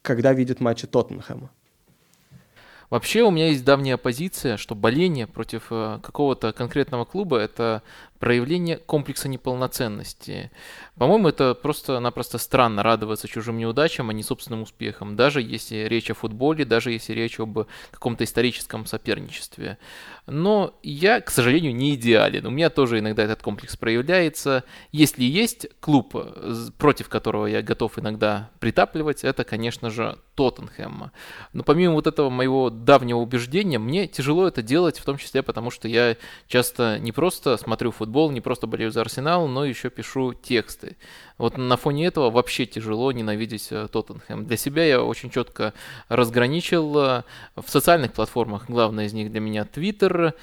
[0.00, 1.50] когда видит матчи Тоттенхэма?
[2.88, 7.82] Вообще у меня есть давняя позиция, что боление против э, какого-то конкретного клуба– это
[8.20, 10.52] проявление комплекса неполноценности.
[10.96, 16.14] По-моему, это просто-напросто странно радоваться чужим неудачам, а не собственным успехам, даже если речь о
[16.14, 19.78] футболе, даже если речь об каком-то историческом соперничестве.
[20.26, 22.46] Но я, к сожалению, не идеален.
[22.46, 24.64] У меня тоже иногда этот комплекс проявляется.
[24.92, 26.14] Если есть клуб,
[26.78, 31.10] против которого я готов иногда притапливать, это, конечно же, Тоттенхэм.
[31.52, 35.70] Но помимо вот этого моего давнего убеждения, мне тяжело это делать, в том числе потому,
[35.70, 36.16] что я
[36.46, 40.96] часто не просто смотрю футбол, футбол, не просто болею за Арсенал, но еще пишу тексты.
[41.38, 44.46] Вот на фоне этого вообще тяжело ненавидеть э, Тоттенхэм.
[44.46, 45.72] Для себя я очень четко
[46.08, 47.22] разграничил э,
[47.54, 50.34] в социальных платформах, главное из них для меня Твиттер,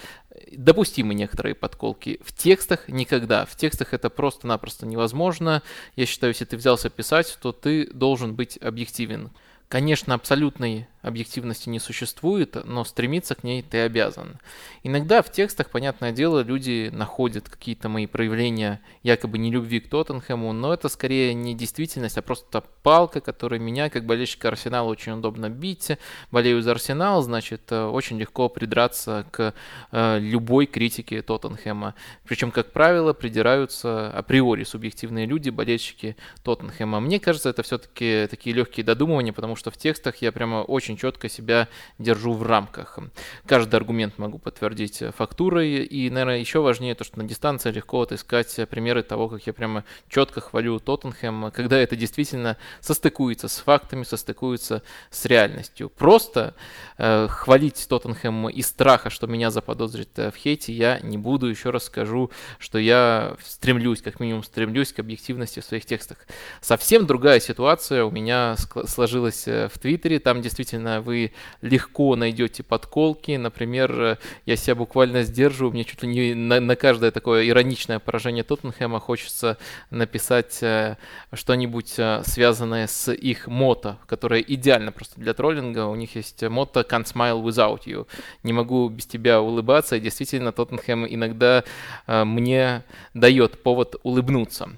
[0.53, 2.22] допустимы некоторые подколки.
[2.24, 3.43] В текстах никогда.
[3.45, 5.61] В текстах это просто-напросто невозможно.
[5.97, 9.32] Я считаю, если ты взялся писать, то ты должен быть объективен.
[9.70, 14.38] Конечно, абсолютной объективности не существует, но стремиться к ней ты обязан.
[14.84, 20.53] Иногда в текстах, понятное дело, люди находят какие-то мои проявления якобы не любви к Тоттенхэму,
[20.53, 25.49] но это скорее не действительность, а просто палка, которая меня, как болельщика Арсенала, очень удобно
[25.49, 25.91] бить.
[26.32, 29.53] Болею за Арсенал, значит, э, очень легко придраться к
[29.91, 31.95] э, любой критике Тоттенхэма.
[32.26, 36.99] Причем, как правило, придираются априори субъективные люди, болельщики Тоттенхэма.
[36.99, 41.30] Мне кажется, это все-таки такие легкие додумывания, потому что в текстах я прямо очень четко
[41.30, 42.99] себя держу в рамках.
[43.45, 48.55] Каждый аргумент могу подтвердить фактурой, и, наверное, еще важнее то, что на дистанции легко отыскать
[48.70, 54.84] примеры того, как я прямо четко хвалю Тоттенхэм, когда это действительно состыкуется с фактами, состыкуется
[55.10, 55.89] с реальностью.
[55.89, 56.53] Просто
[56.97, 61.47] э, хвалить Тоттенхэм из страха, что меня заподозрит э, в хейте, я не буду.
[61.47, 66.18] Еще раз скажу, что я стремлюсь, как минимум стремлюсь к объективности в своих текстах.
[66.62, 68.55] Совсем другая ситуация у меня
[68.86, 70.20] сложилась э, в Твиттере.
[70.20, 71.32] Там действительно вы
[71.62, 73.36] легко найдете подколки.
[73.38, 78.43] Например, я себя буквально сдерживаю, мне чуть ли не на, на каждое такое ироничное поражение
[78.43, 79.58] Тоттенхэма хочется
[79.89, 80.98] написать э,
[81.34, 85.86] что-нибудь э, связанное с их мото, которое идеально просто для троллинга.
[85.86, 88.08] У них есть мото «Can't smile without you».
[88.43, 91.64] Не могу без тебя улыбаться, и действительно Тоттенхэм иногда
[92.06, 92.84] э, мне
[93.14, 94.70] дает повод улыбнуться.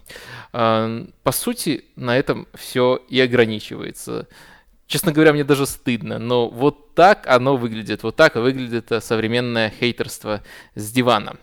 [0.52, 4.28] По сути, на этом все и ограничивается.
[4.90, 8.02] Честно говоря, мне даже стыдно, но вот так оно выглядит.
[8.02, 10.42] Вот так выглядит э, современное хейтерство
[10.74, 11.38] с дивана.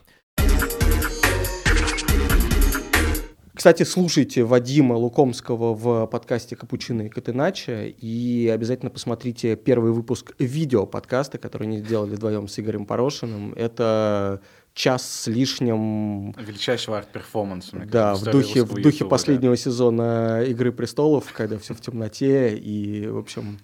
[3.54, 10.84] Кстати, слушайте Вадима Лукомского в подкасте «Капучино и Катынача» и обязательно посмотрите первый выпуск видео
[10.84, 13.52] подкаста, который они сделали вдвоем с Игорем Порошиным.
[13.52, 14.42] Это
[14.76, 16.32] час с лишним...
[16.32, 17.82] Величайшего арт-перформанса.
[17.90, 19.56] Да, в духе, в духе YouTube, последнего да.
[19.56, 23.58] сезона «Игры престолов», когда все в темноте, и, в общем,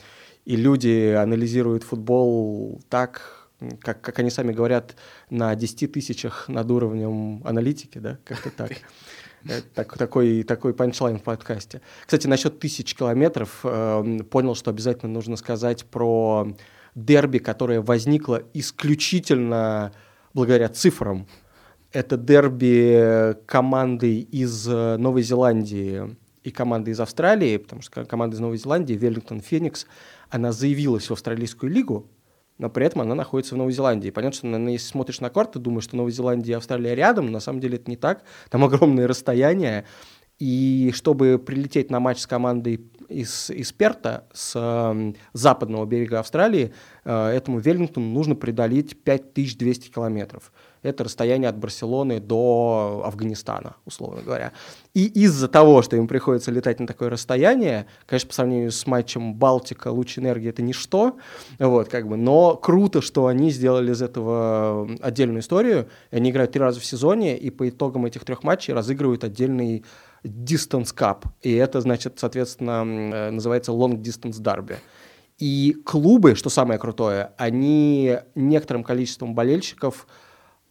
[0.46, 3.46] и люди анализируют футбол так,
[3.80, 4.96] как, как они сами говорят,
[5.28, 8.72] на 10 тысячах над уровнем аналитики, да, как-то так.
[9.44, 11.80] Э, так, такой, такой панчлайн в подкасте.
[12.06, 16.54] Кстати, насчет тысяч километров э, понял, что обязательно нужно сказать про
[16.94, 19.92] дерби, которое возникло исключительно
[20.34, 21.26] благодаря цифрам.
[21.92, 28.40] Это дерби команды из э, Новой Зеландии и команды из Австралии, потому что команда из
[28.40, 29.86] Новой Зеландии, Веллингтон Феникс,
[30.30, 32.10] она заявилась в Австралийскую лигу,
[32.58, 34.10] но при этом она находится в Новой Зеландии.
[34.10, 37.60] Понятно, что если смотришь на карту, думаешь, что Новая Зеландия и Австралия рядом, на самом
[37.60, 38.22] деле это не так.
[38.50, 39.84] Там огромные расстояния.
[40.38, 42.80] И чтобы прилететь на матч с командой
[43.12, 46.72] из, из Перта, с э, западного берега Австралии,
[47.04, 50.52] э, этому Веллингтону нужно преодолеть 5200 километров.
[50.82, 54.52] Это расстояние от Барселоны до Афганистана, условно говоря.
[54.94, 59.34] И из-за того, что им приходится летать на такое расстояние, конечно, по сравнению с матчем
[59.34, 61.18] Балтика, луч энергии это ничто,
[61.60, 65.88] вот, как бы, но круто, что они сделали из этого отдельную историю.
[66.10, 69.84] Они играют три раза в сезоне, и по итогам этих трех матчей разыгрывают отдельный
[70.24, 71.24] Distance Cup.
[71.42, 74.76] И это, значит, соответственно, э, называется Long Distance Derby.
[75.38, 80.06] И клубы, что самое крутое, они некоторым количеством болельщиков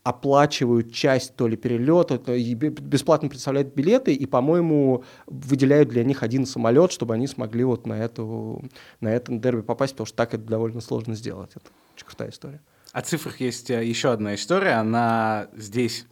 [0.03, 6.23] оплачивают часть то ли перелета, то и бесплатно представляют билеты и, по-моему, выделяют для них
[6.23, 8.63] один самолет, чтобы они смогли вот на, эту,
[8.99, 11.51] на этом дерби попасть, потому что так это довольно сложно сделать.
[11.55, 12.61] Это очень крутая история.
[12.93, 14.73] О цифрах есть э, еще одна история.
[14.73, 16.07] Она здесь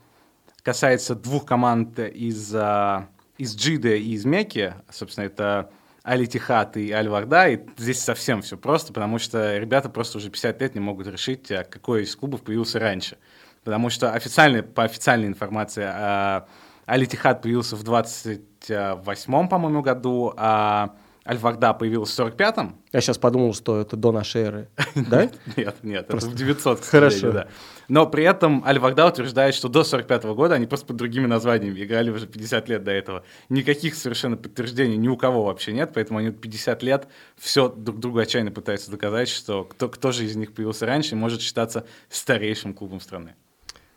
[0.62, 3.10] касается двух команд из, а,
[3.40, 4.76] из Джида и из Мекки.
[4.92, 5.72] Собственно, это
[6.06, 10.76] Аль-Тихат и Аль-Варда, и здесь совсем все просто, потому что ребята просто уже 50 лет
[10.76, 13.18] не могут решить, а какой из клубов появился раньше
[13.64, 16.42] потому что официально, по официальной информации э,
[16.88, 20.96] Аль-Тихад появился в 28-м, по-моему, году, а
[21.30, 22.76] Аль-Варда появился в 45-м.
[22.92, 25.30] Я сейчас подумал, что это до нашей эры, да?
[25.56, 27.32] Нет, нет, это в 900 Хорошо.
[27.32, 27.48] да.
[27.88, 31.84] Но при этом Аль-Варда утверждает, что до 45 -го года они просто под другими названиями
[31.84, 33.24] играли уже 50 лет до этого.
[33.50, 37.08] Никаких совершенно подтверждений ни у кого вообще нет, поэтому они 50 лет
[37.38, 41.42] все друг другу отчаянно пытаются доказать, что кто, кто же из них появился раньше может
[41.42, 43.36] считаться старейшим клубом страны.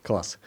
[0.03, 0.37] Класс.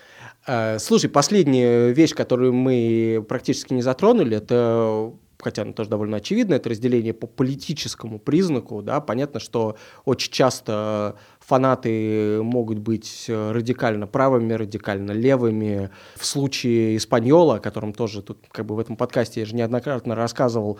[0.47, 6.55] Э, слушай, последняя вещь, которую мы практически не затронули, это хотя она тоже довольно очевидно,
[6.55, 14.53] это разделение по политическому признаку, да, понятно, что очень часто фанаты могут быть радикально правыми,
[14.53, 15.91] радикально левыми.
[16.17, 20.15] В случае Испаньола, о котором тоже тут как бы в этом подкасте я же неоднократно
[20.15, 20.79] рассказывал,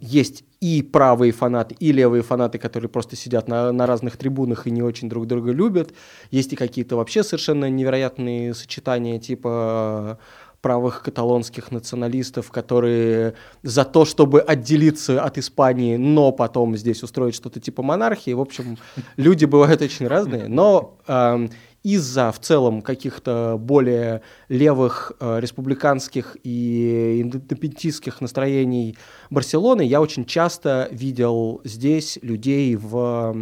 [0.00, 4.70] есть и правые фанаты, и левые фанаты, которые просто сидят на, на разных трибунах и
[4.70, 5.94] не очень друг друга любят.
[6.30, 10.18] Есть и какие-то вообще совершенно невероятные сочетания, типа
[10.60, 17.60] правых каталонских националистов, которые за то, чтобы отделиться от Испании, но потом здесь устроить что-то
[17.60, 18.32] типа монархии.
[18.32, 18.76] В общем,
[19.16, 21.48] люди бывают очень разные, но э,
[21.82, 28.98] из-за в целом каких-то более левых э, республиканских и индепендентистских настроений
[29.30, 33.34] Барселоны я очень часто видел здесь людей в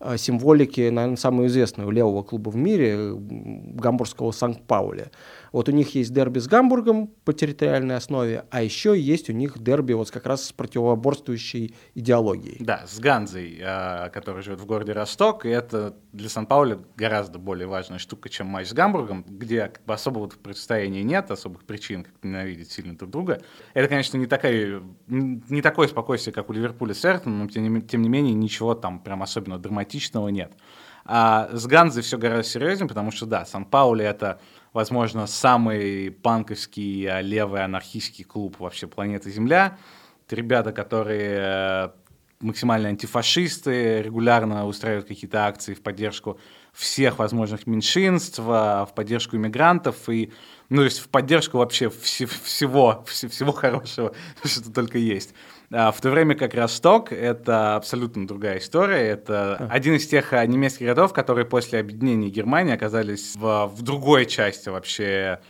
[0.00, 5.12] э, символике, наверное, самого известного левого клуба в мире, гамбургского Санкт-Пауля.
[5.52, 9.62] Вот у них есть дерби с Гамбургом по территориальной основе, а еще есть у них
[9.62, 12.56] дерби вот как раз с противоборствующей идеологией.
[12.60, 17.66] Да, с Ганзой, а, который живет в городе Росток, и это для Сан-Пауля гораздо более
[17.66, 22.14] важная штука, чем матч с Гамбургом, где как бы особого противостояния нет, особых причин как
[22.22, 23.42] ненавидеть сильно друг друга.
[23.74, 28.02] Это, конечно, не, такая, не такое спокойствие, как у Ливерпуля с Эртоном, но тем тем
[28.02, 30.52] не менее ничего там прям особенно драматичного нет.
[31.04, 34.40] А с Ганзой все гораздо серьезнее, потому что, да, Сан-Паули— это
[34.72, 39.78] возможно, самый панковский, а, левый анархистский клуб вообще планеты Земля.
[40.26, 41.88] Это ребята, которые э,
[42.40, 46.38] максимально антифашисты, регулярно устраивают какие-то акции в поддержку
[46.72, 50.32] всех возможных меньшинств, а, в поддержку иммигрантов и,
[50.68, 54.14] ну, то есть в поддержку вообще вс- всего, вс- всего хорошего,
[54.44, 55.34] что только есть.
[55.72, 59.08] А, в то время как Росток— это абсолютно другая история.
[59.08, 59.68] Это а.
[59.70, 64.68] один из тех а, немецких городов, которые после объединения Германии оказались в, в другой части
[64.68, 65.40] вообще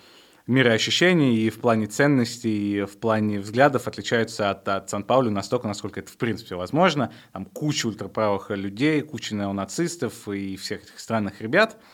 [0.46, 6.00] мироощущений и в плане ценностей, и в плане взглядов отличаются от, от Сан-Пауля настолько, насколько
[6.00, 7.12] это в принципе возможно.
[7.32, 11.76] Там куча ультраправых людей, куча неонацистов и всех этих странных ребят—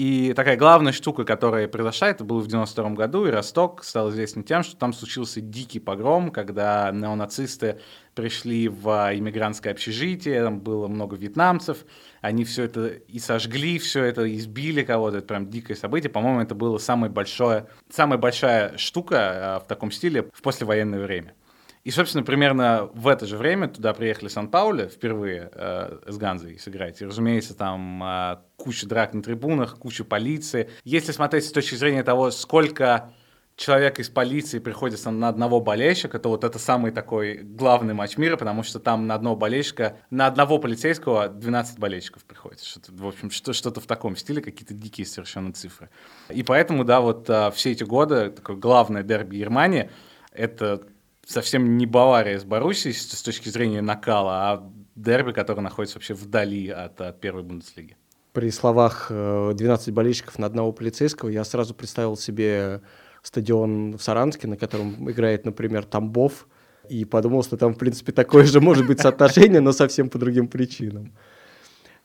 [0.00, 4.44] и такая главная штука, которая произошла, это было в 92 году, и Росток стал известен
[4.44, 7.80] тем, что там случился дикий погром, когда неонацисты
[8.14, 11.84] пришли в иммигрантское общежитие, там было много вьетнамцев,
[12.22, 16.08] они все это и сожгли, все это избили кого-то, это прям дикое событие.
[16.08, 21.34] По-моему, это было самое большое, самая большая штука а, в таком стиле в послевоенное время.
[21.82, 27.00] И, собственно, примерно в это же время туда приехали Сан-Паули впервые э, с Ганзой сыграть.
[27.00, 30.68] И, разумеется, там э, куча драк на трибунах, куча полиции.
[30.84, 33.12] Если смотреть с точки зрения того, сколько
[33.60, 38.36] человек из полиции приходится на одного болельщика, то вот это самый такой главный матч мира,
[38.36, 42.66] потому что там на одного болельщика, на одного полицейского 12 болельщиков приходится.
[42.66, 45.90] Что-то, в общем, что, что-то в таком стиле, какие-то дикие совершенно цифры.
[46.30, 49.90] И поэтому, да, вот а, все эти годы, такое главное дерби Германии,
[50.32, 50.82] это
[51.30, 56.68] совсем не Бавария с Боруссией с, точки зрения накала, а дерби, который находится вообще вдали
[56.68, 57.96] от, от первой Бундеслиги.
[58.32, 62.82] При словах 12 э, болельщиков на одного полицейского я сразу представил себе
[63.22, 66.48] стадион в Саранске, на котором играет, например, Тамбов,
[66.88, 70.48] и подумал, что там, в принципе, такое же может быть соотношение, но совсем по другим
[70.48, 71.12] причинам.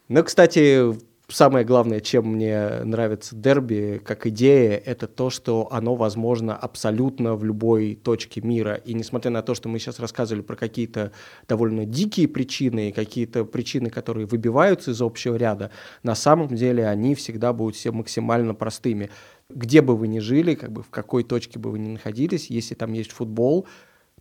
[0.07, 0.93] Но, кстати,
[1.28, 7.43] самое главное, чем мне нравится дерби как идея, это то, что оно возможно абсолютно в
[7.43, 8.76] любой точке мира.
[8.76, 11.11] И несмотря на то, что мы сейчас рассказывали про какие-то
[11.47, 15.71] довольно дикие причины, какие-то причины, которые выбиваются из общего ряда,
[16.03, 19.09] на самом деле они всегда будут все максимально простыми.
[19.49, 22.76] Где бы вы ни жили, как бы в какой точке бы вы ни находились, если
[22.76, 23.67] там есть футбол,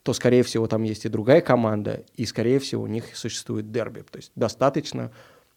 [0.03, 4.05] то, скорее всего, там есть и другая команда, и, скорее всего, у них существует дерби.
[4.11, 5.11] То есть достаточно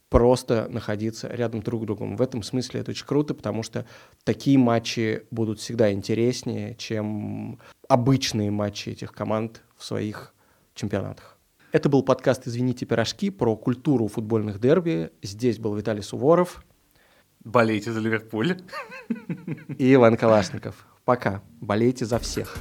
[0.10, 2.16] просто находиться рядом друг с другом.
[2.16, 3.86] В этом смысле это очень круто, потому что
[4.24, 10.34] такие матчи будут всегда интереснее, чем обычные матчи этих команд в своих
[10.74, 11.38] чемпионатах.
[11.72, 15.12] Это был подкаст «Извините, пирожки» про культуру футбольных дерби.
[15.22, 16.64] Здесь был Виталий Суворов.
[17.44, 18.58] Болейте за Ливерпуль.
[19.78, 20.88] И Иван Калашников.
[21.06, 21.42] Пока.
[21.62, 22.58] Болейте за всех.